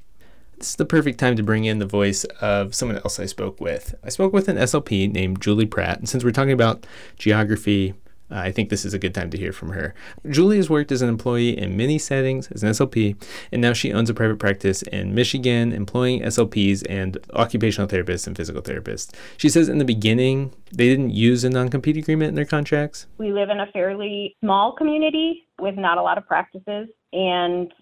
This 0.58 0.70
is 0.70 0.76
the 0.76 0.84
perfect 0.84 1.18
time 1.18 1.36
to 1.36 1.42
bring 1.42 1.64
in 1.64 1.78
the 1.78 1.86
voice 1.86 2.24
of 2.40 2.74
someone 2.74 2.98
else 2.98 3.18
I 3.18 3.26
spoke 3.26 3.60
with. 3.60 3.94
I 4.04 4.10
spoke 4.10 4.32
with 4.32 4.48
an 4.48 4.56
SLP 4.56 5.10
named 5.12 5.40
Julie 5.40 5.66
Pratt, 5.66 5.98
and 5.98 6.08
since 6.08 6.22
we're 6.22 6.30
talking 6.30 6.52
about 6.52 6.86
geography, 7.16 7.94
uh, 8.32 8.38
I 8.38 8.52
think 8.52 8.70
this 8.70 8.84
is 8.84 8.94
a 8.94 8.98
good 8.98 9.14
time 9.14 9.30
to 9.30 9.38
hear 9.38 9.52
from 9.52 9.70
her. 9.70 9.94
Julie 10.28 10.56
has 10.56 10.70
worked 10.70 10.90
as 10.90 11.02
an 11.02 11.08
employee 11.08 11.56
in 11.58 11.76
many 11.76 11.98
settings 11.98 12.48
as 12.50 12.62
an 12.62 12.70
SLP, 12.70 13.16
and 13.52 13.60
now 13.60 13.72
she 13.72 13.92
owns 13.92 14.08
a 14.08 14.14
private 14.14 14.38
practice 14.38 14.82
in 14.82 15.14
Michigan, 15.14 15.72
employing 15.72 16.22
SLPs 16.22 16.82
and 16.88 17.18
occupational 17.34 17.88
therapists 17.88 18.26
and 18.26 18.36
physical 18.36 18.62
therapists. 18.62 19.12
She 19.36 19.48
says 19.48 19.68
in 19.68 19.78
the 19.78 19.84
beginning, 19.84 20.54
they 20.72 20.88
didn't 20.88 21.10
use 21.10 21.44
a 21.44 21.50
non 21.50 21.68
compete 21.68 21.96
agreement 21.96 22.30
in 22.30 22.34
their 22.34 22.46
contracts. 22.46 23.06
We 23.18 23.32
live 23.32 23.50
in 23.50 23.60
a 23.60 23.66
fairly 23.72 24.36
small 24.42 24.74
community 24.76 25.46
with 25.60 25.76
not 25.76 25.98
a 25.98 26.02
lot 26.02 26.16
of 26.16 26.26
practices, 26.26 26.88
and 27.12 27.72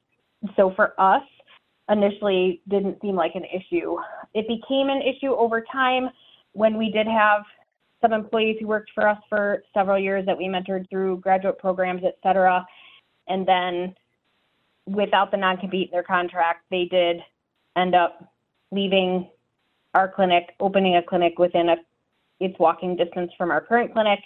so 0.57 0.73
for 0.75 0.95
us, 0.99 1.23
initially 1.91 2.63
didn't 2.69 3.01
seem 3.01 3.17
like 3.17 3.35
an 3.35 3.45
issue. 3.45 3.97
It 4.35 4.47
became 4.47 4.89
an 4.89 5.03
issue 5.03 5.35
over 5.35 5.65
time 5.73 6.09
when 6.53 6.79
we 6.79 6.91
did 6.91 7.07
have 7.07 7.43
some 8.01 8.13
employees 8.13 8.57
who 8.61 8.67
worked 8.67 8.91
for 8.95 9.07
us 9.07 9.19
for 9.29 9.63
several 9.75 9.99
years 9.99 10.25
that 10.27 10.37
we 10.37 10.45
mentored 10.45 10.89
through 10.89 11.19
graduate 11.19 11.59
programs, 11.59 12.03
et 12.05 12.17
cetera. 12.23 12.67
And 13.29 13.47
then 13.47 13.95
without 14.87 15.31
the 15.31 15.37
non 15.37 15.59
compete 15.59 15.89
in 15.89 15.93
their 15.93 16.03
contract, 16.03 16.65
they 16.71 16.87
did 16.91 17.19
end 17.77 17.95
up 17.95 18.33
leaving 18.73 19.29
our 19.95 20.09
clinic, 20.09 20.55
opening 20.61 20.97
a 20.97 21.03
clinic 21.03 21.39
within 21.39 21.69
a 21.69 21.77
it's 22.41 22.59
walking 22.59 22.97
distance 22.97 23.31
from 23.37 23.51
our 23.51 23.61
current 23.61 23.93
clinic 23.93 24.19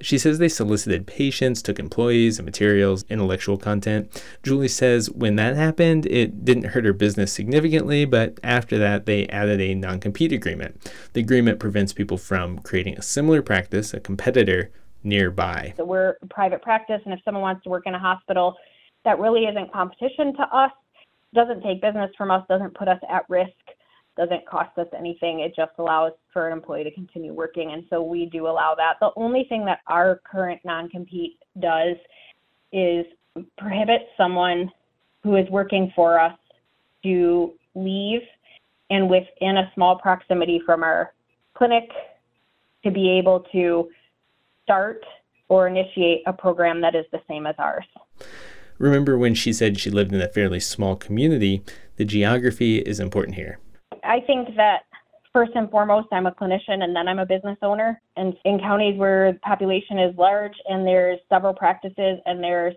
she 0.00 0.18
says 0.18 0.38
they 0.38 0.48
solicited 0.48 1.06
patients, 1.06 1.62
took 1.62 1.78
employees 1.78 2.38
and 2.38 2.46
materials, 2.46 3.04
intellectual 3.08 3.56
content. 3.56 4.22
Julie 4.42 4.68
says 4.68 5.10
when 5.10 5.36
that 5.36 5.56
happened, 5.56 6.06
it 6.06 6.44
didn't 6.44 6.66
hurt 6.66 6.84
her 6.84 6.92
business 6.92 7.32
significantly, 7.32 8.04
but 8.04 8.38
after 8.42 8.78
that, 8.78 9.06
they 9.06 9.26
added 9.28 9.60
a 9.60 9.74
non 9.74 10.00
compete 10.00 10.32
agreement. 10.32 10.92
The 11.12 11.20
agreement 11.20 11.58
prevents 11.58 11.92
people 11.92 12.18
from 12.18 12.58
creating 12.60 12.98
a 12.98 13.02
similar 13.02 13.42
practice, 13.42 13.94
a 13.94 14.00
competitor, 14.00 14.70
nearby. 15.02 15.74
So 15.76 15.84
we're 15.84 16.16
a 16.22 16.26
private 16.26 16.60
practice, 16.62 17.00
and 17.04 17.14
if 17.14 17.20
someone 17.24 17.42
wants 17.42 17.62
to 17.64 17.70
work 17.70 17.84
in 17.86 17.94
a 17.94 17.98
hospital, 17.98 18.56
that 19.04 19.18
really 19.18 19.44
isn't 19.44 19.72
competition 19.72 20.34
to 20.36 20.42
us, 20.54 20.72
doesn't 21.34 21.62
take 21.62 21.80
business 21.80 22.10
from 22.18 22.30
us, 22.30 22.44
doesn't 22.48 22.74
put 22.74 22.88
us 22.88 22.98
at 23.08 23.22
risk 23.28 23.52
doesn't 24.18 24.44
cost 24.46 24.76
us 24.78 24.88
anything. 24.98 25.40
It 25.40 25.54
just 25.54 25.70
allows 25.78 26.12
for 26.32 26.48
an 26.48 26.52
employee 26.52 26.82
to 26.84 26.90
continue 26.90 27.32
working. 27.32 27.72
And 27.72 27.84
so 27.88 28.02
we 28.02 28.26
do 28.26 28.48
allow 28.48 28.74
that. 28.74 28.94
The 29.00 29.10
only 29.16 29.46
thing 29.48 29.64
that 29.66 29.78
our 29.86 30.20
current 30.30 30.60
non 30.64 30.90
compete 30.90 31.38
does 31.60 31.96
is 32.72 33.06
prohibit 33.56 34.08
someone 34.16 34.70
who 35.22 35.36
is 35.36 35.48
working 35.50 35.92
for 35.94 36.20
us 36.20 36.36
to 37.04 37.52
leave 37.76 38.22
and 38.90 39.08
within 39.08 39.58
a 39.58 39.70
small 39.74 39.98
proximity 39.98 40.60
from 40.66 40.82
our 40.82 41.14
clinic 41.54 41.88
to 42.82 42.90
be 42.90 43.10
able 43.10 43.40
to 43.52 43.88
start 44.64 45.04
or 45.48 45.68
initiate 45.68 46.22
a 46.26 46.32
program 46.32 46.80
that 46.80 46.96
is 46.96 47.04
the 47.12 47.20
same 47.28 47.46
as 47.46 47.54
ours. 47.58 47.84
Remember 48.78 49.16
when 49.16 49.34
she 49.34 49.52
said 49.52 49.78
she 49.78 49.90
lived 49.90 50.12
in 50.12 50.20
a 50.20 50.28
fairly 50.28 50.60
small 50.60 50.96
community? 50.96 51.62
The 51.96 52.04
geography 52.04 52.78
is 52.78 52.98
important 52.98 53.36
here. 53.36 53.58
I 54.08 54.20
think 54.26 54.56
that 54.56 54.84
first 55.32 55.52
and 55.54 55.70
foremost, 55.70 56.08
I'm 56.10 56.26
a 56.26 56.32
clinician 56.32 56.82
and 56.82 56.96
then 56.96 57.06
I'm 57.06 57.18
a 57.18 57.26
business 57.26 57.58
owner. 57.62 58.00
And 58.16 58.34
in 58.44 58.58
counties 58.58 58.98
where 58.98 59.32
the 59.34 59.38
population 59.40 59.98
is 59.98 60.16
large 60.16 60.54
and 60.68 60.86
there's 60.86 61.18
several 61.28 61.54
practices 61.54 62.18
and 62.24 62.42
there's 62.42 62.74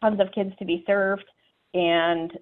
tons 0.00 0.20
of 0.20 0.28
kids 0.32 0.52
to 0.60 0.64
be 0.64 0.84
served 0.86 1.24
and 1.74 2.32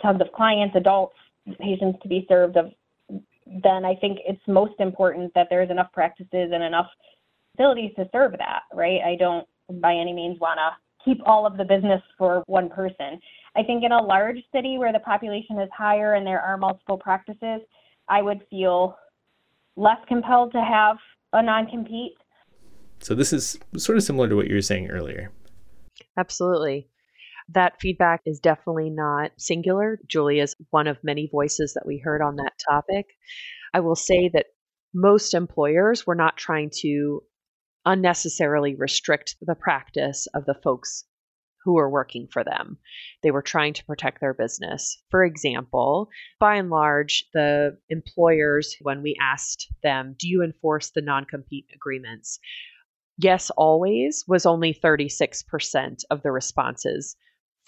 tons 0.00 0.20
of 0.20 0.32
clients, 0.34 0.76
adults, 0.76 1.16
patients 1.60 1.98
to 2.02 2.08
be 2.08 2.24
served 2.28 2.56
of, 2.56 2.66
then 3.08 3.84
I 3.84 3.94
think 3.96 4.18
it's 4.26 4.40
most 4.46 4.74
important 4.78 5.32
that 5.34 5.48
there's 5.50 5.70
enough 5.70 5.92
practices 5.92 6.50
and 6.52 6.62
enough 6.62 6.86
facilities 7.56 7.92
to 7.96 8.08
serve 8.12 8.32
that, 8.32 8.62
right? 8.72 9.00
I 9.04 9.16
don't 9.16 9.46
by 9.80 9.94
any 9.94 10.12
means 10.12 10.38
want 10.40 10.58
to 10.58 10.70
keep 11.04 11.20
all 11.26 11.46
of 11.46 11.56
the 11.56 11.64
business 11.64 12.02
for 12.16 12.42
one 12.46 12.68
person. 12.68 13.20
I 13.56 13.62
think 13.62 13.84
in 13.84 13.92
a 13.92 14.02
large 14.02 14.38
city 14.54 14.76
where 14.78 14.92
the 14.92 15.00
population 15.00 15.58
is 15.60 15.70
higher 15.76 16.14
and 16.14 16.26
there 16.26 16.40
are 16.40 16.58
multiple 16.58 16.98
practices, 16.98 17.62
I 18.08 18.20
would 18.20 18.42
feel 18.50 18.96
less 19.76 19.98
compelled 20.06 20.52
to 20.52 20.60
have 20.60 20.96
a 21.32 21.42
non 21.42 21.66
compete. 21.66 22.12
So, 23.00 23.14
this 23.14 23.32
is 23.32 23.58
sort 23.76 23.96
of 23.96 24.04
similar 24.04 24.28
to 24.28 24.36
what 24.36 24.48
you 24.48 24.54
were 24.54 24.62
saying 24.62 24.90
earlier. 24.90 25.30
Absolutely. 26.18 26.88
That 27.48 27.80
feedback 27.80 28.22
is 28.26 28.40
definitely 28.40 28.90
not 28.90 29.30
singular. 29.38 30.00
Julie 30.06 30.40
is 30.40 30.56
one 30.70 30.86
of 30.86 31.02
many 31.02 31.28
voices 31.30 31.74
that 31.74 31.86
we 31.86 31.98
heard 31.98 32.20
on 32.20 32.36
that 32.36 32.54
topic. 32.68 33.06
I 33.72 33.80
will 33.80 33.94
say 33.94 34.28
that 34.34 34.46
most 34.92 35.34
employers 35.34 36.06
were 36.06 36.14
not 36.14 36.36
trying 36.36 36.70
to 36.80 37.22
unnecessarily 37.84 38.74
restrict 38.74 39.36
the 39.40 39.54
practice 39.54 40.26
of 40.34 40.44
the 40.44 40.56
folks 40.64 41.04
who 41.66 41.74
were 41.74 41.90
working 41.90 42.28
for 42.32 42.44
them. 42.44 42.78
They 43.22 43.32
were 43.32 43.42
trying 43.42 43.74
to 43.74 43.84
protect 43.84 44.20
their 44.20 44.32
business. 44.32 45.02
For 45.10 45.24
example, 45.24 46.08
by 46.38 46.54
and 46.54 46.70
large, 46.70 47.24
the 47.34 47.76
employers, 47.90 48.76
when 48.80 49.02
we 49.02 49.16
asked 49.20 49.66
them, 49.82 50.14
Do 50.16 50.28
you 50.28 50.42
enforce 50.42 50.90
the 50.90 51.02
non 51.02 51.24
compete 51.24 51.66
agreements? 51.74 52.38
Yes, 53.18 53.50
always 53.56 54.24
was 54.28 54.46
only 54.46 54.72
36% 54.72 56.04
of 56.10 56.22
the 56.22 56.30
responses. 56.30 57.16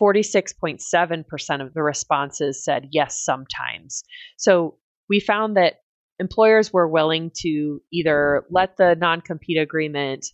46.7% 0.01 1.61
of 1.61 1.75
the 1.75 1.83
responses 1.83 2.65
said 2.65 2.89
yes, 2.93 3.21
sometimes. 3.25 4.05
So 4.37 4.77
we 5.09 5.19
found 5.19 5.57
that 5.57 5.81
employers 6.21 6.73
were 6.73 6.87
willing 6.87 7.33
to 7.39 7.81
either 7.93 8.45
let 8.49 8.77
the 8.77 8.95
non 8.95 9.23
compete 9.23 9.59
agreement 9.59 10.27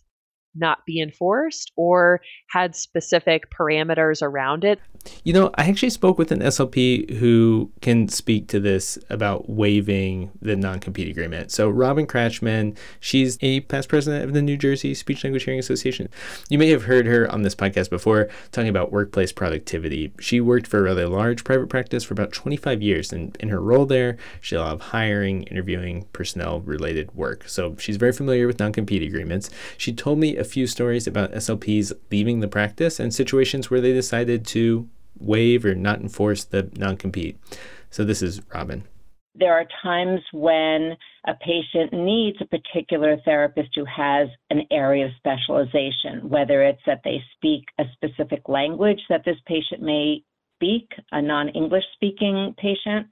not 0.55 0.85
be 0.85 1.01
enforced 1.01 1.71
or 1.75 2.21
had 2.49 2.75
specific 2.75 3.51
parameters 3.51 4.21
around 4.21 4.63
it. 4.63 4.79
You 5.23 5.33
know, 5.33 5.51
I 5.55 5.69
actually 5.69 5.89
spoke 5.89 6.17
with 6.17 6.31
an 6.31 6.39
SLP 6.39 7.17
who 7.17 7.71
can 7.81 8.07
speak 8.07 8.47
to 8.47 8.59
this 8.59 8.97
about 9.09 9.49
waiving 9.49 10.31
the 10.41 10.55
non 10.55 10.79
compete 10.79 11.09
agreement. 11.09 11.51
So, 11.51 11.69
Robin 11.69 12.07
Kratchman, 12.07 12.77
she's 12.99 13.37
a 13.41 13.61
past 13.61 13.89
president 13.89 14.25
of 14.25 14.33
the 14.33 14.41
New 14.41 14.57
Jersey 14.57 14.93
Speech 14.93 15.23
Language 15.23 15.43
Hearing 15.43 15.59
Association. 15.59 16.09
You 16.49 16.57
may 16.57 16.69
have 16.69 16.83
heard 16.83 17.05
her 17.05 17.31
on 17.31 17.43
this 17.43 17.55
podcast 17.55 17.89
before 17.89 18.29
talking 18.51 18.69
about 18.69 18.91
workplace 18.91 19.31
productivity. 19.31 20.13
She 20.19 20.41
worked 20.41 20.67
for 20.67 20.79
a 20.79 20.83
rather 20.83 21.07
large 21.07 21.43
private 21.43 21.69
practice 21.69 22.03
for 22.03 22.13
about 22.13 22.31
25 22.31 22.81
years, 22.81 23.11
and 23.11 23.35
in 23.39 23.49
her 23.49 23.61
role 23.61 23.85
there, 23.85 24.17
she 24.41 24.55
did 24.55 24.61
a 24.61 24.63
lot 24.63 24.73
of 24.73 24.81
hiring, 24.81 25.43
interviewing, 25.43 26.07
personnel 26.13 26.61
related 26.61 27.13
work. 27.13 27.47
So, 27.47 27.75
she's 27.77 27.97
very 27.97 28.13
familiar 28.13 28.47
with 28.47 28.59
non 28.59 28.73
compete 28.73 29.03
agreements. 29.03 29.49
She 29.77 29.93
told 29.93 30.19
me 30.19 30.37
a 30.37 30.43
few 30.45 30.67
stories 30.67 31.07
about 31.07 31.31
SLPs 31.33 31.91
leaving 32.11 32.39
the 32.39 32.47
practice 32.47 32.99
and 32.99 33.13
situations 33.13 33.69
where 33.69 33.81
they 33.81 33.93
decided 33.93 34.45
to 34.47 34.87
waive 35.19 35.65
or 35.65 35.75
not 35.75 36.01
enforce 36.01 36.43
the 36.43 36.69
non 36.75 36.97
compete. 36.97 37.37
So 37.89 38.03
this 38.03 38.21
is 38.21 38.41
Robin. 38.53 38.83
There 39.37 39.53
are 39.53 39.65
times 39.83 40.21
when 40.31 40.95
a 41.27 41.33
patient 41.33 41.91
needs 41.91 42.37
a 42.39 42.45
particular 42.45 43.17
therapist 43.25 43.69
who 43.75 43.83
has 43.85 44.29
an 44.49 44.61
area 44.71 45.05
of 45.05 45.11
specialization, 45.17 46.29
whether 46.29 46.63
it's 46.63 46.81
that 46.85 47.01
they 47.03 47.21
speak 47.35 47.65
a 47.77 47.83
specific 47.93 48.47
language 48.47 48.99
that 49.09 49.25
this 49.25 49.37
patient 49.45 49.81
may 49.81 50.23
speak, 50.55 50.89
a 51.11 51.21
non 51.21 51.49
English 51.49 51.83
speaking 51.95 52.55
patient, 52.57 53.07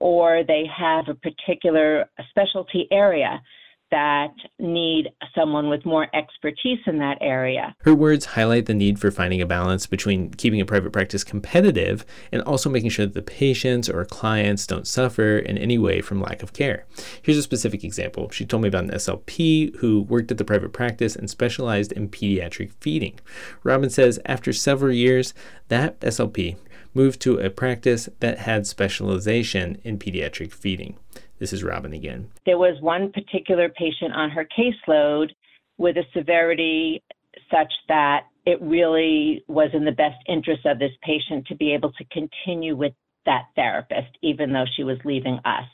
or 0.00 0.42
they 0.46 0.64
have 0.74 1.08
a 1.08 1.14
particular 1.14 2.08
specialty 2.30 2.86
area 2.90 3.42
that 3.90 4.32
need 4.58 5.08
someone 5.34 5.68
with 5.68 5.84
more 5.84 6.08
expertise 6.14 6.78
in 6.86 6.98
that 6.98 7.18
area. 7.20 7.74
Her 7.82 7.94
words 7.94 8.24
highlight 8.26 8.66
the 8.66 8.74
need 8.74 8.98
for 8.98 9.10
finding 9.10 9.40
a 9.40 9.46
balance 9.46 9.86
between 9.86 10.30
keeping 10.30 10.60
a 10.60 10.66
private 10.66 10.92
practice 10.92 11.24
competitive 11.24 12.04
and 12.32 12.42
also 12.42 12.68
making 12.70 12.90
sure 12.90 13.06
that 13.06 13.14
the 13.14 13.22
patients 13.22 13.88
or 13.88 14.04
clients 14.04 14.66
don't 14.66 14.86
suffer 14.86 15.38
in 15.38 15.58
any 15.58 15.78
way 15.78 16.00
from 16.00 16.20
lack 16.20 16.42
of 16.42 16.52
care. 16.52 16.86
Here's 17.22 17.38
a 17.38 17.42
specific 17.42 17.84
example. 17.84 18.30
She 18.30 18.44
told 18.44 18.62
me 18.62 18.68
about 18.68 18.84
an 18.84 18.90
SLP 18.90 19.76
who 19.76 20.02
worked 20.02 20.30
at 20.30 20.38
the 20.38 20.44
private 20.44 20.72
practice 20.72 21.16
and 21.16 21.30
specialized 21.30 21.92
in 21.92 22.08
pediatric 22.08 22.72
feeding. 22.80 23.18
Robin 23.62 23.90
says 23.90 24.18
after 24.26 24.52
several 24.52 24.92
years, 24.92 25.34
that 25.68 26.00
SLP 26.00 26.56
moved 26.94 27.20
to 27.20 27.38
a 27.38 27.50
practice 27.50 28.08
that 28.20 28.38
had 28.38 28.66
specialization 28.66 29.78
in 29.84 29.98
pediatric 29.98 30.52
feeding. 30.52 30.96
This 31.38 31.52
is 31.52 31.62
Robin 31.62 31.92
again. 31.92 32.30
There 32.46 32.58
was 32.58 32.80
one 32.80 33.12
particular 33.12 33.68
patient 33.68 34.12
on 34.12 34.30
her 34.30 34.46
caseload 34.46 35.30
with 35.76 35.96
a 35.96 36.04
severity 36.12 37.02
such 37.50 37.72
that 37.88 38.24
it 38.44 38.60
really 38.60 39.44
was 39.46 39.70
in 39.72 39.84
the 39.84 39.92
best 39.92 40.16
interest 40.26 40.66
of 40.66 40.78
this 40.78 40.92
patient 41.02 41.46
to 41.46 41.54
be 41.54 41.72
able 41.72 41.92
to 41.92 42.04
continue 42.06 42.74
with 42.74 42.92
that 43.26 43.44
therapist, 43.54 44.16
even 44.22 44.52
though 44.52 44.64
she 44.74 44.84
was 44.84 44.98
leaving 45.04 45.38
us. 45.44 45.68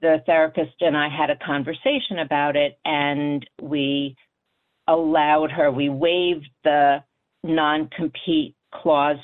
The 0.00 0.22
therapist 0.24 0.80
and 0.80 0.96
I 0.96 1.08
had 1.08 1.30
a 1.30 1.44
conversation 1.44 2.20
about 2.20 2.54
it, 2.54 2.78
and 2.84 3.44
we 3.60 4.16
allowed 4.86 5.50
her, 5.50 5.70
we 5.70 5.88
waived 5.88 6.48
the 6.64 7.02
non 7.42 7.88
compete 7.96 8.54
clause 8.72 9.18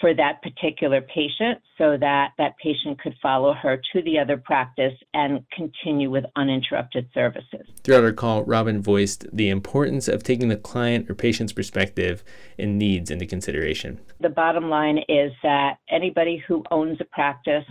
for 0.00 0.14
that 0.14 0.42
particular 0.42 1.00
patient 1.00 1.60
so 1.78 1.96
that 1.98 2.32
that 2.38 2.56
patient 2.58 3.00
could 3.00 3.14
follow 3.22 3.54
her 3.54 3.80
to 3.92 4.02
the 4.02 4.18
other 4.18 4.36
practice 4.36 4.94
and 5.14 5.44
continue 5.50 6.10
with 6.10 6.24
uninterrupted 6.36 7.08
services. 7.14 7.66
Throughout 7.82 8.04
our 8.04 8.12
call, 8.12 8.44
Robin 8.44 8.82
voiced 8.82 9.26
the 9.32 9.48
importance 9.48 10.08
of 10.08 10.22
taking 10.22 10.48
the 10.48 10.56
client 10.56 11.10
or 11.10 11.14
patient's 11.14 11.52
perspective 11.52 12.22
and 12.58 12.78
needs 12.78 13.10
into 13.10 13.26
consideration. 13.26 14.00
The 14.20 14.28
bottom 14.28 14.68
line 14.68 14.98
is 15.08 15.32
that 15.42 15.78
anybody 15.90 16.42
who 16.46 16.64
owns 16.70 16.98
a 17.00 17.04
practice, 17.04 17.64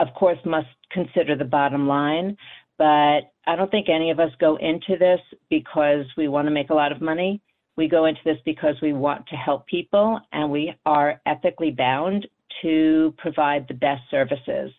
of 0.00 0.08
course, 0.14 0.38
must 0.44 0.68
consider 0.90 1.36
the 1.36 1.44
bottom 1.44 1.88
line. 1.88 2.36
But 2.78 3.32
I 3.46 3.56
don't 3.56 3.70
think 3.70 3.88
any 3.88 4.10
of 4.10 4.20
us 4.20 4.30
go 4.38 4.56
into 4.56 4.98
this 4.98 5.20
because 5.48 6.04
we 6.16 6.28
want 6.28 6.46
to 6.46 6.52
make 6.52 6.70
a 6.70 6.74
lot 6.74 6.92
of 6.92 7.00
money. 7.00 7.40
We 7.76 7.88
go 7.88 8.06
into 8.06 8.20
this 8.24 8.38
because 8.44 8.76
we 8.80 8.92
want 8.92 9.26
to 9.28 9.36
help 9.36 9.66
people 9.66 10.20
and 10.32 10.50
we 10.50 10.74
are 10.86 11.20
ethically 11.26 11.70
bound 11.70 12.26
to 12.62 13.14
provide 13.18 13.66
the 13.68 13.74
best 13.74 14.02
services. 14.10 14.72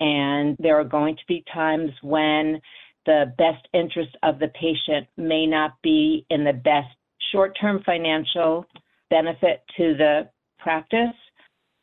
And 0.00 0.56
there 0.58 0.78
are 0.80 0.84
going 0.84 1.14
to 1.16 1.22
be 1.28 1.44
times 1.52 1.90
when 2.02 2.60
the 3.06 3.32
best 3.38 3.66
interest 3.72 4.16
of 4.22 4.38
the 4.38 4.48
patient 4.48 5.06
may 5.16 5.46
not 5.46 5.74
be 5.82 6.26
in 6.30 6.44
the 6.44 6.52
best 6.52 6.88
short 7.30 7.56
term 7.60 7.82
financial 7.84 8.66
benefit 9.10 9.62
to 9.76 9.94
the 9.94 10.28
practice, 10.58 11.14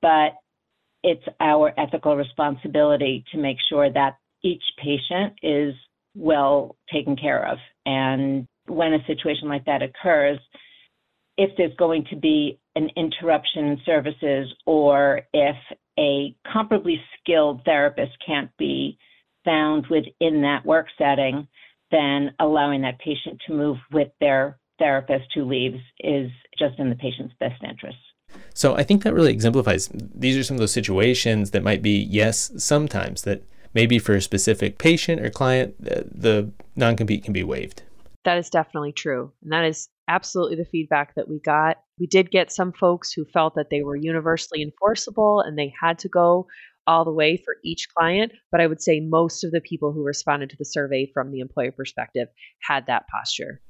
but 0.02 0.34
it's 1.04 1.24
our 1.39 1.74
ethical 1.78 2.15
responsibility 2.15 3.24
to 3.32 3.38
make 3.38 3.58
sure 3.69 3.91
that 3.91 4.17
each 4.43 4.63
patient 4.78 5.34
is 5.41 5.74
well 6.15 6.76
taken 6.91 7.15
care 7.15 7.48
of. 7.48 7.58
And 7.86 8.48
when 8.69 8.93
a 8.93 9.05
situation 9.05 9.49
like 9.49 9.65
that 9.65 9.82
occurs, 9.82 10.39
if 11.38 11.51
there's 11.58 11.75
going 11.77 12.05
to 12.10 12.15
be 12.15 12.60
an 12.75 12.89
interruption 12.95 13.65
in 13.65 13.77
services 13.86 14.53
or 14.65 15.21
if 15.34 15.55
a 15.97 16.36
comparably 16.45 16.95
skilled 17.19 17.62
therapist 17.65 18.12
can't 18.25 18.51
be 18.58 18.97
found 19.45 19.88
within 19.88 20.41
that 20.41 20.65
work 20.65 20.88
setting, 20.97 21.47
then 21.91 22.34
allowing 22.39 22.82
that 22.82 22.99
patient 22.99 23.41
to 23.47 23.53
move 23.53 23.77
with 23.91 24.10
their 24.19 24.58
therapist 24.77 25.25
who 25.34 25.43
leaves 25.43 25.79
is 25.99 26.29
just 26.58 26.77
in 26.77 26.89
the 26.89 26.95
patient's 26.95 27.34
best 27.39 27.62
interest. 27.63 27.97
So 28.53 28.75
I 28.75 28.84
think 28.84 29.03
that 29.03 29.13
really 29.13 29.32
exemplifies 29.32 29.89
these 29.93 30.38
are 30.38 30.43
some 30.43 30.55
of 30.55 30.60
those 30.60 30.71
situations 30.71 31.51
that 31.51 31.63
might 31.63 31.82
be 31.82 31.97
yes, 31.97 32.51
sometimes 32.58 33.23
that 33.23 33.43
maybe 33.73 33.99
for 33.99 34.13
a 34.13 34.21
specific 34.21 34.77
patient 34.77 35.21
or 35.21 35.29
client, 35.29 35.75
the 35.79 36.51
non 36.75 36.95
compete 36.95 37.23
can 37.23 37.34
be 37.34 37.43
waived. 37.43 37.84
That 38.25 38.38
is 38.38 38.49
definitely 38.49 38.91
true. 38.91 39.32
And 39.43 39.51
that 39.51 39.65
is 39.65 39.89
absolutely 40.08 40.58
the 40.58 40.65
feedback 40.65 41.15
that 41.15 41.29
we 41.29 41.39
got. 41.39 41.77
We 41.99 42.08
did 42.08 42.32
get 42.32 42.51
some 42.51 42.73
folks 42.73 43.12
who 43.13 43.25
felt 43.25 43.55
that 43.55 43.69
they 43.69 43.82
were 43.82 43.95
universally 43.95 44.62
enforceable 44.62 45.41
and 45.41 45.58
they 45.58 45.73
had 45.82 45.99
to 45.99 46.10
go 46.10 46.47
all 46.86 47.05
the 47.05 47.13
way 47.13 47.38
for 47.38 47.58
each 47.63 47.88
client. 47.95 48.32
But 48.51 48.62
I 48.62 48.67
would 48.67 48.82
say 48.82 48.99
most 48.99 49.43
of 49.43 49.51
the 49.51 49.62
people 49.62 49.93
who 49.93 50.03
responded 50.03 50.49
to 50.49 50.58
the 50.58 50.65
survey 50.65 51.10
from 51.13 51.32
the 51.32 51.39
employer 51.39 51.71
perspective 51.71 52.27
had 52.62 52.88
that 52.88 53.08
posture. 53.08 53.62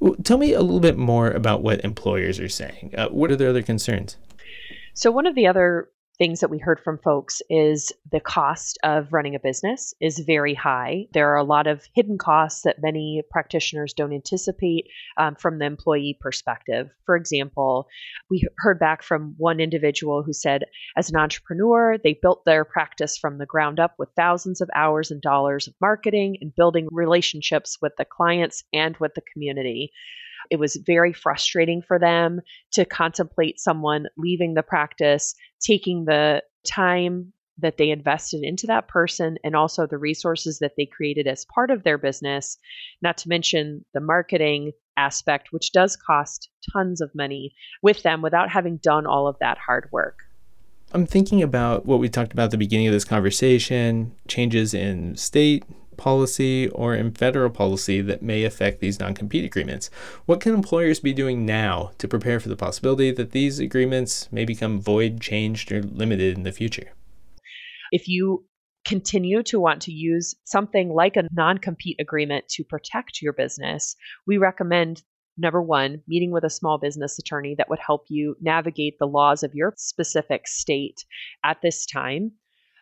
Well, 0.00 0.16
tell 0.22 0.38
me 0.38 0.52
a 0.52 0.60
little 0.60 0.80
bit 0.80 0.98
more 0.98 1.30
about 1.30 1.62
what 1.62 1.84
employers 1.84 2.38
are 2.38 2.48
saying. 2.48 2.94
Uh, 2.96 3.08
what 3.08 3.30
are 3.30 3.36
their 3.36 3.50
other 3.50 3.62
concerns? 3.62 4.16
So, 4.94 5.10
one 5.10 5.26
of 5.26 5.34
the 5.34 5.46
other 5.46 5.88
things 6.18 6.40
that 6.40 6.50
we 6.50 6.58
heard 6.58 6.80
from 6.80 6.98
folks 6.98 7.42
is 7.50 7.92
the 8.10 8.20
cost 8.20 8.78
of 8.82 9.12
running 9.12 9.34
a 9.34 9.40
business 9.40 9.94
is 10.00 10.18
very 10.20 10.54
high. 10.54 11.06
There 11.12 11.30
are 11.32 11.36
a 11.36 11.44
lot 11.44 11.66
of 11.66 11.84
hidden 11.94 12.18
costs 12.18 12.62
that 12.62 12.82
many 12.82 13.22
practitioners 13.30 13.92
don't 13.92 14.12
anticipate 14.12 14.86
um, 15.16 15.36
from 15.36 15.58
the 15.58 15.66
employee 15.66 16.18
perspective. 16.20 16.88
For 17.04 17.16
example, 17.16 17.86
we 18.30 18.46
heard 18.58 18.78
back 18.78 19.02
from 19.02 19.34
one 19.36 19.60
individual 19.60 20.22
who 20.22 20.32
said, 20.32 20.64
as 20.96 21.10
an 21.10 21.16
entrepreneur, 21.16 21.98
they 21.98 22.18
built 22.20 22.44
their 22.44 22.64
practice 22.64 23.16
from 23.18 23.38
the 23.38 23.46
ground 23.46 23.78
up 23.78 23.94
with 23.98 24.08
thousands 24.16 24.60
of 24.60 24.70
hours 24.74 25.10
and 25.10 25.20
dollars 25.20 25.68
of 25.68 25.74
marketing 25.80 26.36
and 26.40 26.54
building 26.54 26.88
relationships 26.90 27.78
with 27.82 27.92
the 27.98 28.04
clients 28.04 28.64
and 28.72 28.96
with 28.98 29.14
the 29.14 29.22
community. 29.32 29.92
It 30.50 30.58
was 30.58 30.76
very 30.86 31.12
frustrating 31.12 31.82
for 31.82 31.98
them 31.98 32.40
to 32.72 32.84
contemplate 32.84 33.60
someone 33.60 34.06
leaving 34.16 34.54
the 34.54 34.62
practice, 34.62 35.34
taking 35.60 36.04
the 36.04 36.42
time 36.66 37.32
that 37.58 37.78
they 37.78 37.90
invested 37.90 38.42
into 38.42 38.66
that 38.66 38.88
person 38.88 39.38
and 39.42 39.56
also 39.56 39.86
the 39.86 39.98
resources 39.98 40.58
that 40.58 40.72
they 40.76 40.86
created 40.86 41.26
as 41.26 41.46
part 41.46 41.70
of 41.70 41.84
their 41.84 41.96
business, 41.98 42.58
not 43.00 43.16
to 43.18 43.28
mention 43.28 43.84
the 43.94 44.00
marketing 44.00 44.72
aspect, 44.96 45.48
which 45.52 45.72
does 45.72 45.96
cost 45.96 46.50
tons 46.72 47.00
of 47.00 47.14
money 47.14 47.54
with 47.82 48.02
them 48.02 48.22
without 48.22 48.50
having 48.50 48.76
done 48.78 49.06
all 49.06 49.26
of 49.26 49.38
that 49.40 49.58
hard 49.58 49.88
work. 49.92 50.18
I'm 50.92 51.06
thinking 51.06 51.42
about 51.42 51.84
what 51.84 51.98
we 51.98 52.08
talked 52.08 52.32
about 52.32 52.44
at 52.44 52.50
the 52.52 52.58
beginning 52.58 52.86
of 52.86 52.92
this 52.92 53.04
conversation 53.04 54.14
changes 54.28 54.72
in 54.72 55.16
state 55.16 55.64
policy 55.96 56.68
or 56.68 56.94
in 56.94 57.12
federal 57.12 57.50
policy 57.50 58.00
that 58.00 58.22
may 58.22 58.44
affect 58.44 58.80
these 58.80 59.00
non 59.00 59.14
compete 59.14 59.44
agreements. 59.44 59.90
What 60.26 60.40
can 60.40 60.54
employers 60.54 61.00
be 61.00 61.12
doing 61.12 61.44
now 61.44 61.92
to 61.98 62.08
prepare 62.08 62.40
for 62.40 62.48
the 62.48 62.56
possibility 62.56 63.10
that 63.12 63.32
these 63.32 63.58
agreements 63.58 64.30
may 64.32 64.44
become 64.44 64.80
void, 64.80 65.20
changed, 65.20 65.72
or 65.72 65.82
limited 65.82 66.36
in 66.36 66.42
the 66.42 66.52
future? 66.52 66.92
If 67.92 68.08
you 68.08 68.44
continue 68.84 69.42
to 69.42 69.58
want 69.58 69.82
to 69.82 69.92
use 69.92 70.34
something 70.44 70.90
like 70.90 71.16
a 71.16 71.28
non 71.32 71.58
compete 71.58 71.96
agreement 72.00 72.48
to 72.50 72.64
protect 72.64 73.20
your 73.22 73.32
business, 73.32 73.96
we 74.26 74.38
recommend 74.38 75.02
number 75.38 75.60
one, 75.60 76.02
meeting 76.06 76.30
with 76.30 76.44
a 76.44 76.50
small 76.50 76.78
business 76.78 77.18
attorney 77.18 77.54
that 77.56 77.68
would 77.68 77.78
help 77.78 78.04
you 78.08 78.36
navigate 78.40 78.98
the 78.98 79.06
laws 79.06 79.42
of 79.42 79.54
your 79.54 79.74
specific 79.76 80.46
state 80.46 81.04
at 81.44 81.60
this 81.62 81.84
time. 81.84 82.32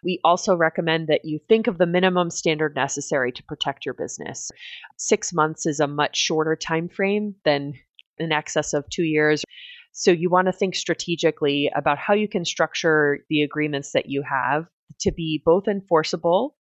We 0.05 0.21
also 0.23 0.55
recommend 0.55 1.09
that 1.09 1.25
you 1.25 1.41
think 1.49 1.67
of 1.67 1.79
the 1.79 1.87
minimum 1.87 2.31
standard 2.31 2.75
necessary 2.75 3.33
to 3.33 3.43
protect 3.45 3.87
your 3.87 3.95
business. 3.95 4.51
Six 4.99 5.33
months 5.33 5.67
is 5.67 5.81
a 5.81 5.87
much 5.87 6.17
shorter 6.17 6.57
time 6.57 6.89
frame 6.89 7.35
than 7.45 7.75
in 8.19 8.31
excess 8.31 8.75
of 8.75 8.89
two 8.91 9.05
years. 9.05 9.45
So 9.93 10.11
you 10.11 10.29
want 10.29 10.47
to 10.47 10.53
think 10.53 10.75
strategically 10.75 11.71
about 11.75 11.99
how 11.99 12.15
you 12.15 12.29
can 12.29 12.45
structure 12.45 13.21
the 13.31 13.43
agreements 13.43 13.93
that 13.93 14.07
you 14.09 14.23
have 14.23 14.67
to 15.01 15.13
be 15.13 15.43
both 15.45 15.69
enforceable 15.69 16.57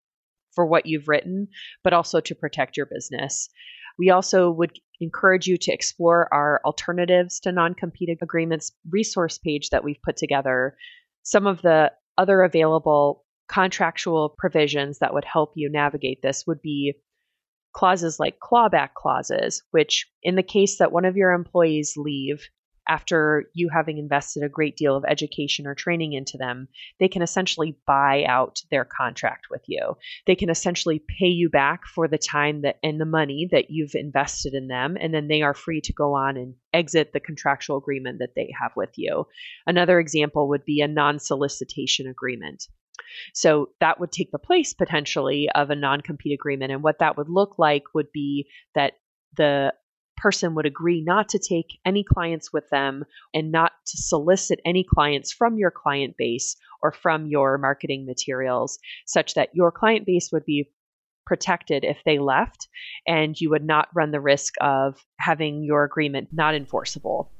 for 0.54 0.66
what 0.66 0.86
you've 0.86 1.08
written, 1.08 1.48
but 1.82 1.92
also 1.92 2.20
to 2.20 2.34
protect 2.34 2.76
your 2.76 2.86
business. 2.86 3.48
We 3.98 4.10
also 4.10 4.50
would 4.50 4.78
encourage 5.00 5.46
you 5.46 5.56
to 5.58 5.72
explore 5.72 6.32
our 6.32 6.60
alternatives 6.64 7.40
to 7.40 7.52
non 7.52 7.74
compete 7.74 8.08
agreements 8.22 8.72
resource 8.90 9.38
page 9.38 9.70
that 9.70 9.84
we've 9.84 10.02
put 10.02 10.16
together. 10.16 10.76
Some 11.22 11.46
of 11.46 11.62
the 11.62 11.92
other 12.16 12.42
available 12.42 13.23
contractual 13.48 14.34
provisions 14.38 14.98
that 14.98 15.14
would 15.14 15.24
help 15.24 15.52
you 15.54 15.70
navigate 15.70 16.22
this 16.22 16.44
would 16.46 16.62
be 16.62 16.94
clauses 17.74 18.18
like 18.20 18.38
clawback 18.38 18.94
clauses, 18.94 19.62
which, 19.72 20.06
in 20.22 20.36
the 20.36 20.42
case 20.42 20.78
that 20.78 20.92
one 20.92 21.04
of 21.04 21.16
your 21.16 21.32
employees 21.32 21.94
leave 21.96 22.48
after 22.88 23.44
you 23.54 23.70
having 23.72 23.98
invested 23.98 24.42
a 24.42 24.48
great 24.48 24.76
deal 24.76 24.96
of 24.96 25.04
education 25.08 25.66
or 25.66 25.74
training 25.74 26.12
into 26.12 26.36
them, 26.36 26.68
they 27.00 27.08
can 27.08 27.22
essentially 27.22 27.76
buy 27.86 28.24
out 28.24 28.60
their 28.70 28.84
contract 28.84 29.46
with 29.50 29.62
you. 29.66 29.96
They 30.26 30.34
can 30.34 30.50
essentially 30.50 31.02
pay 31.18 31.28
you 31.28 31.48
back 31.48 31.86
for 31.86 32.08
the 32.08 32.18
time 32.18 32.62
that 32.62 32.78
and 32.82 33.00
the 33.00 33.06
money 33.06 33.48
that 33.52 33.70
you've 33.70 33.94
invested 33.94 34.54
in 34.54 34.68
them, 34.68 34.96
and 35.00 35.14
then 35.14 35.28
they 35.28 35.42
are 35.42 35.54
free 35.54 35.80
to 35.82 35.92
go 35.92 36.14
on 36.14 36.36
and 36.36 36.54
exit 36.72 37.12
the 37.12 37.20
contractual 37.20 37.78
agreement 37.78 38.18
that 38.18 38.34
they 38.36 38.52
have 38.60 38.72
with 38.76 38.90
you. 38.96 39.26
Another 39.66 39.98
example 39.98 40.48
would 40.48 40.64
be 40.64 40.80
a 40.80 40.88
non 40.88 41.18
solicitation 41.18 42.06
agreement. 42.06 42.64
So 43.32 43.70
that 43.80 44.00
would 44.00 44.12
take 44.12 44.30
the 44.30 44.38
place 44.38 44.74
potentially 44.74 45.48
of 45.54 45.70
a 45.70 45.76
non 45.76 46.00
compete 46.00 46.32
agreement. 46.32 46.72
And 46.72 46.82
what 46.82 46.98
that 46.98 47.16
would 47.16 47.28
look 47.28 47.58
like 47.58 47.82
would 47.94 48.10
be 48.12 48.48
that 48.74 48.94
the 49.36 49.72
person 50.16 50.54
would 50.54 50.66
agree 50.66 51.02
not 51.02 51.28
to 51.28 51.38
take 51.38 51.78
any 51.84 52.04
clients 52.04 52.52
with 52.52 52.68
them 52.70 53.04
and 53.32 53.50
not 53.50 53.72
to 53.86 53.96
solicit 53.96 54.60
any 54.64 54.84
clients 54.84 55.32
from 55.32 55.58
your 55.58 55.70
client 55.70 56.16
base 56.16 56.56
or 56.82 56.92
from 56.92 57.26
your 57.26 57.58
marketing 57.58 58.06
materials, 58.06 58.78
such 59.06 59.34
that 59.34 59.50
your 59.54 59.72
client 59.72 60.06
base 60.06 60.30
would 60.32 60.44
be 60.44 60.70
protected 61.26 61.84
if 61.84 61.98
they 62.04 62.18
left 62.18 62.68
and 63.06 63.40
you 63.40 63.50
would 63.50 63.64
not 63.64 63.88
run 63.94 64.10
the 64.10 64.20
risk 64.20 64.54
of 64.60 65.04
having 65.18 65.64
your 65.64 65.84
agreement 65.84 66.28
not 66.32 66.54
enforceable. 66.54 67.30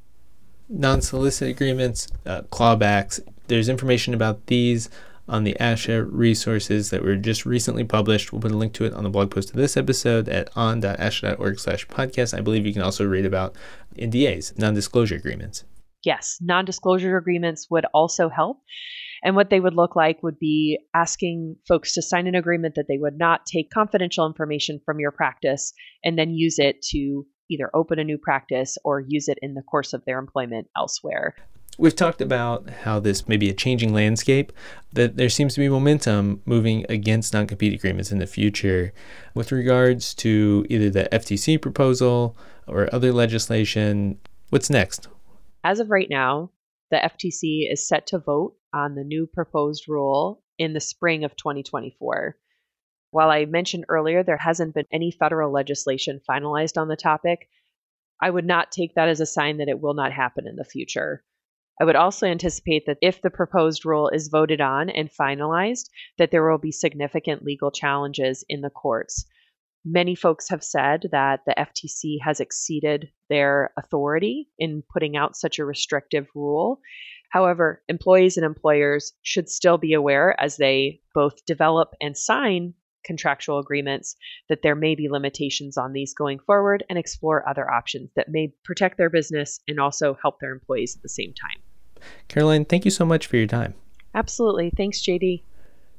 Non 0.69 1.03
solicit 1.03 1.49
agreements, 1.49 2.09
uh, 2.25 2.43
clawbacks, 2.51 3.21
there's 3.49 3.69
information 3.69 4.15
about 4.15 4.47
these 4.47 4.89
on 5.29 5.45
the 5.45 5.57
ASHA 5.59 6.07
resources 6.11 6.91
that 6.91 7.03
were 7.03 7.17
just 7.17 7.47
recently 7.47 7.85
published. 7.85 8.33
We'll 8.33 8.43
put 8.43 8.53
a 8.53 8.57
link 8.57 8.73
to 8.75 8.85
it 8.85 8.93
on 8.93 9.05
the 9.05 9.11
blog 9.11 9.31
post 9.31 9.51
of 9.51 9.57
this 9.57 9.77
episode 9.77 10.29
at 10.29 10.51
on.asha.org 10.57 11.59
slash 11.59 11.87
podcast. 11.89 12.37
I 12.37 12.41
believe 12.41 12.67
you 12.67 12.73
can 12.73 12.83
also 12.83 13.07
read 13.07 13.25
about 13.25 13.57
NDAs, 13.97 14.59
non-disclosure 14.59 15.17
agreements. 15.17 15.65
Yes, 16.05 16.39
non-disclosure 16.43 17.17
agreements 17.17 17.69
would 17.71 17.87
also 17.95 18.29
help. 18.29 18.59
And 19.23 19.35
what 19.35 19.49
they 19.49 19.61
would 19.61 19.75
look 19.75 19.97
like 19.97 20.23
would 20.23 20.39
be 20.39 20.79
asking 20.95 21.57
folks 21.67 21.95
to 21.95 22.03
sign 22.03 22.27
an 22.27 22.35
agreement 22.35 22.75
that 22.75 22.89
they 22.89 22.99
would 22.99 23.17
not 23.17 23.47
take 23.47 23.71
confidential 23.71 24.27
information 24.27 24.81
from 24.85 25.01
your 25.01 25.13
practice 25.13 25.73
and 26.05 26.19
then 26.19 26.35
use 26.35 26.59
it 26.59 26.83
to 26.91 27.27
either 27.51 27.71
open 27.75 27.99
a 27.99 28.05
new 28.05 28.19
practice 28.19 28.77
or 28.85 29.01
use 29.01 29.29
it 29.29 29.39
in 29.41 29.55
the 29.55 29.63
course 29.63 29.95
of 29.95 30.05
their 30.05 30.19
employment 30.19 30.67
elsewhere. 30.77 31.35
We've 31.77 31.97
talked 31.97 32.21
about 32.21 32.71
how 32.71 33.01
this 33.01 33.27
may 33.27 33.37
be 33.37 33.51
a 33.51 33.55
changing 33.55 33.93
landscape, 33.93 34.53
that 34.93 35.17
there 35.17 35.29
seems 35.29 35.55
to 35.55 35.61
be 35.61 35.69
momentum 35.69 36.41
moving 36.45 36.87
against 36.89 37.35
non 37.35 37.49
compete 37.49 37.75
agreements 37.75 38.13
in 38.13 38.19
the 38.19 38.29
future 38.29 38.93
with 39.35 39.51
regards 39.51 40.15
to 40.15 40.65
either 40.71 40.89
the 40.89 41.09
FTC 41.11 41.61
proposal 41.61 42.37
or 42.69 42.89
other 42.95 43.13
legislation. 43.13 44.19
What's 44.51 44.71
next? 44.71 45.09
As 45.65 45.81
of 45.81 45.91
right 45.91 46.09
now, 46.09 46.51
the 46.91 46.99
FTC 46.99 47.73
is 47.73 47.89
set 47.89 48.07
to 48.09 48.19
vote 48.19 48.55
on 48.73 48.95
the 48.95 49.03
new 49.03 49.27
proposed 49.27 49.89
rule 49.89 50.43
in 50.59 50.75
the 50.75 50.81
spring 50.81 51.25
of 51.25 51.37
2024. 51.37 52.37
While 53.11 53.31
I 53.31 53.47
mentioned 53.47 53.87
earlier 53.89 54.23
there 54.23 54.37
hasn't 54.37 54.75
been 54.75 54.87
any 54.93 55.11
federal 55.11 55.53
legislation 55.53 56.21
finalized 56.29 56.81
on 56.81 56.89
the 56.89 56.97
topic, 56.97 57.49
I 58.21 58.31
would 58.31 58.45
not 58.45 58.71
take 58.71 58.95
that 58.95 59.09
as 59.09 59.21
a 59.21 59.27
sign 59.27 59.57
that 59.57 59.69
it 59.69 59.81
will 59.81 59.95
not 59.95 60.13
happen 60.13 60.47
in 60.47 60.57
the 60.57 60.65
future. 60.65 61.25
I 61.81 61.85
would 61.85 61.97
also 61.97 62.27
anticipate 62.27 62.87
that 62.87 62.99
if 63.03 63.21
the 63.21 63.31
proposed 63.31 63.85
rule 63.85 64.09
is 64.09 64.29
voted 64.29 64.61
on 64.61 64.91
and 64.91 65.11
finalized, 65.11 65.91
that 66.19 66.31
there 66.31 66.49
will 66.49 66.59
be 66.59 66.71
significant 66.71 67.43
legal 67.43 67.71
challenges 67.71 68.45
in 68.49 68.61
the 68.61 68.71
courts. 68.71 69.27
Many 69.85 70.15
folks 70.15 70.49
have 70.49 70.65
said 70.65 71.09
that 71.11 71.41
the 71.47 71.55
FTC 71.59 72.19
has 72.23 72.41
exceeded 72.41 73.11
their 73.29 73.73
authority 73.77 74.49
in 74.59 74.83
putting 74.91 75.17
out 75.17 75.37
such 75.37 75.59
a 75.59 75.65
restrictive 75.65 76.29
rule. 76.35 76.81
However, 77.31 77.83
employees 77.89 78.37
and 78.37 78.47
employers 78.47 79.13
should 79.23 79.49
still 79.49 79.77
be 79.77 79.93
aware 79.93 80.41
as 80.41 80.57
they 80.57 81.01
both 81.13 81.45
develop 81.45 81.95
and 82.01 82.17
sign 82.17 82.75
contractual 83.05 83.59
agreements 83.59 84.17
that 84.49 84.63
there 84.63 84.75
may 84.75 84.95
be 84.95 85.09
limitations 85.09 85.77
on 85.77 85.93
these 85.93 86.15
going 86.15 86.39
forward 86.39 86.85
and 86.89 86.99
explore 86.99 87.49
other 87.49 87.71
options 87.71 88.11
that 88.17 88.29
may 88.29 88.53
protect 88.65 88.97
their 88.97 89.11
business 89.11 89.61
and 89.69 89.79
also 89.79 90.17
help 90.21 90.41
their 90.41 90.53
employees 90.53 90.97
at 90.97 91.03
the 91.03 91.09
same 91.09 91.33
time. 91.35 91.63
Caroline, 92.29 92.65
thank 92.65 92.85
you 92.85 92.91
so 92.91 93.05
much 93.05 93.27
for 93.27 93.37
your 93.37 93.47
time. 93.47 93.75
Absolutely. 94.15 94.71
Thanks, 94.77 95.01
JD. 95.01 95.43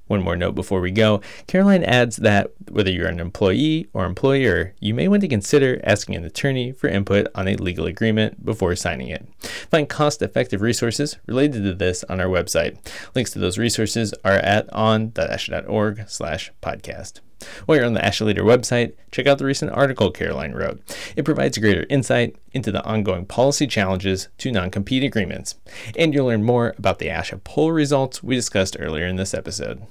One 0.07 0.21
more 0.21 0.35
note 0.35 0.53
before 0.53 0.81
we 0.81 0.91
go. 0.91 1.21
Caroline 1.47 1.83
adds 1.83 2.17
that 2.17 2.51
whether 2.69 2.91
you're 2.91 3.07
an 3.07 3.19
employee 3.19 3.87
or 3.93 4.05
employer, 4.05 4.73
you 4.79 4.93
may 4.93 5.07
want 5.07 5.21
to 5.21 5.27
consider 5.27 5.81
asking 5.83 6.15
an 6.15 6.23
attorney 6.23 6.71
for 6.71 6.87
input 6.87 7.27
on 7.33 7.47
a 7.47 7.55
legal 7.55 7.87
agreement 7.87 8.45
before 8.45 8.75
signing 8.75 9.07
it. 9.07 9.27
Find 9.71 9.89
cost-effective 9.89 10.61
resources 10.61 11.17
related 11.25 11.63
to 11.63 11.73
this 11.73 12.03
on 12.03 12.21
our 12.21 12.27
website. 12.27 12.77
Links 13.15 13.31
to 13.31 13.39
those 13.39 13.57
resources 13.57 14.13
are 14.23 14.33
at 14.33 14.71
on.asha.org 14.71 16.07
slash 16.07 16.51
podcast. 16.61 17.21
While 17.65 17.77
you're 17.77 17.85
on 17.85 17.93
the 17.93 18.01
ASHA 18.01 18.25
Leader 18.25 18.43
website, 18.43 18.93
check 19.11 19.27
out 19.27 19.37
the 19.37 19.45
recent 19.45 19.71
article 19.71 20.11
Caroline 20.11 20.53
wrote. 20.53 20.81
It 21.15 21.23
provides 21.25 21.57
greater 21.57 21.85
insight 21.89 22.35
into 22.51 22.71
the 22.71 22.83
ongoing 22.83 23.25
policy 23.25 23.67
challenges 23.67 24.27
to 24.39 24.51
non 24.51 24.71
compete 24.71 25.03
agreements, 25.03 25.55
and 25.97 26.13
you'll 26.13 26.27
learn 26.27 26.43
more 26.43 26.73
about 26.77 26.99
the 26.99 27.07
ASHA 27.07 27.43
poll 27.43 27.71
results 27.71 28.23
we 28.23 28.35
discussed 28.35 28.77
earlier 28.79 29.05
in 29.05 29.15
this 29.15 29.33
episode. 29.33 29.81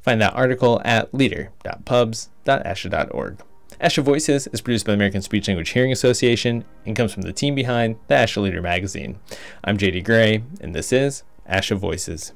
Find 0.00 0.20
that 0.20 0.34
article 0.34 0.80
at 0.84 1.14
leader.pubs.asha.org. 1.14 3.38
ASHA 3.80 4.02
Voices 4.02 4.46
is 4.48 4.60
produced 4.62 4.86
by 4.86 4.92
the 4.92 4.96
American 4.96 5.20
Speech 5.20 5.48
Language 5.48 5.70
Hearing 5.70 5.90
Association 5.92 6.64
and 6.86 6.96
comes 6.96 7.12
from 7.12 7.22
the 7.22 7.32
team 7.32 7.54
behind 7.54 7.96
the 8.08 8.14
ASHA 8.14 8.42
Leader 8.42 8.62
magazine. 8.62 9.18
I'm 9.62 9.76
JD 9.76 10.02
Gray, 10.04 10.42
and 10.62 10.74
this 10.74 10.92
is 10.92 11.24
ASHA 11.48 11.76
Voices. 11.76 12.32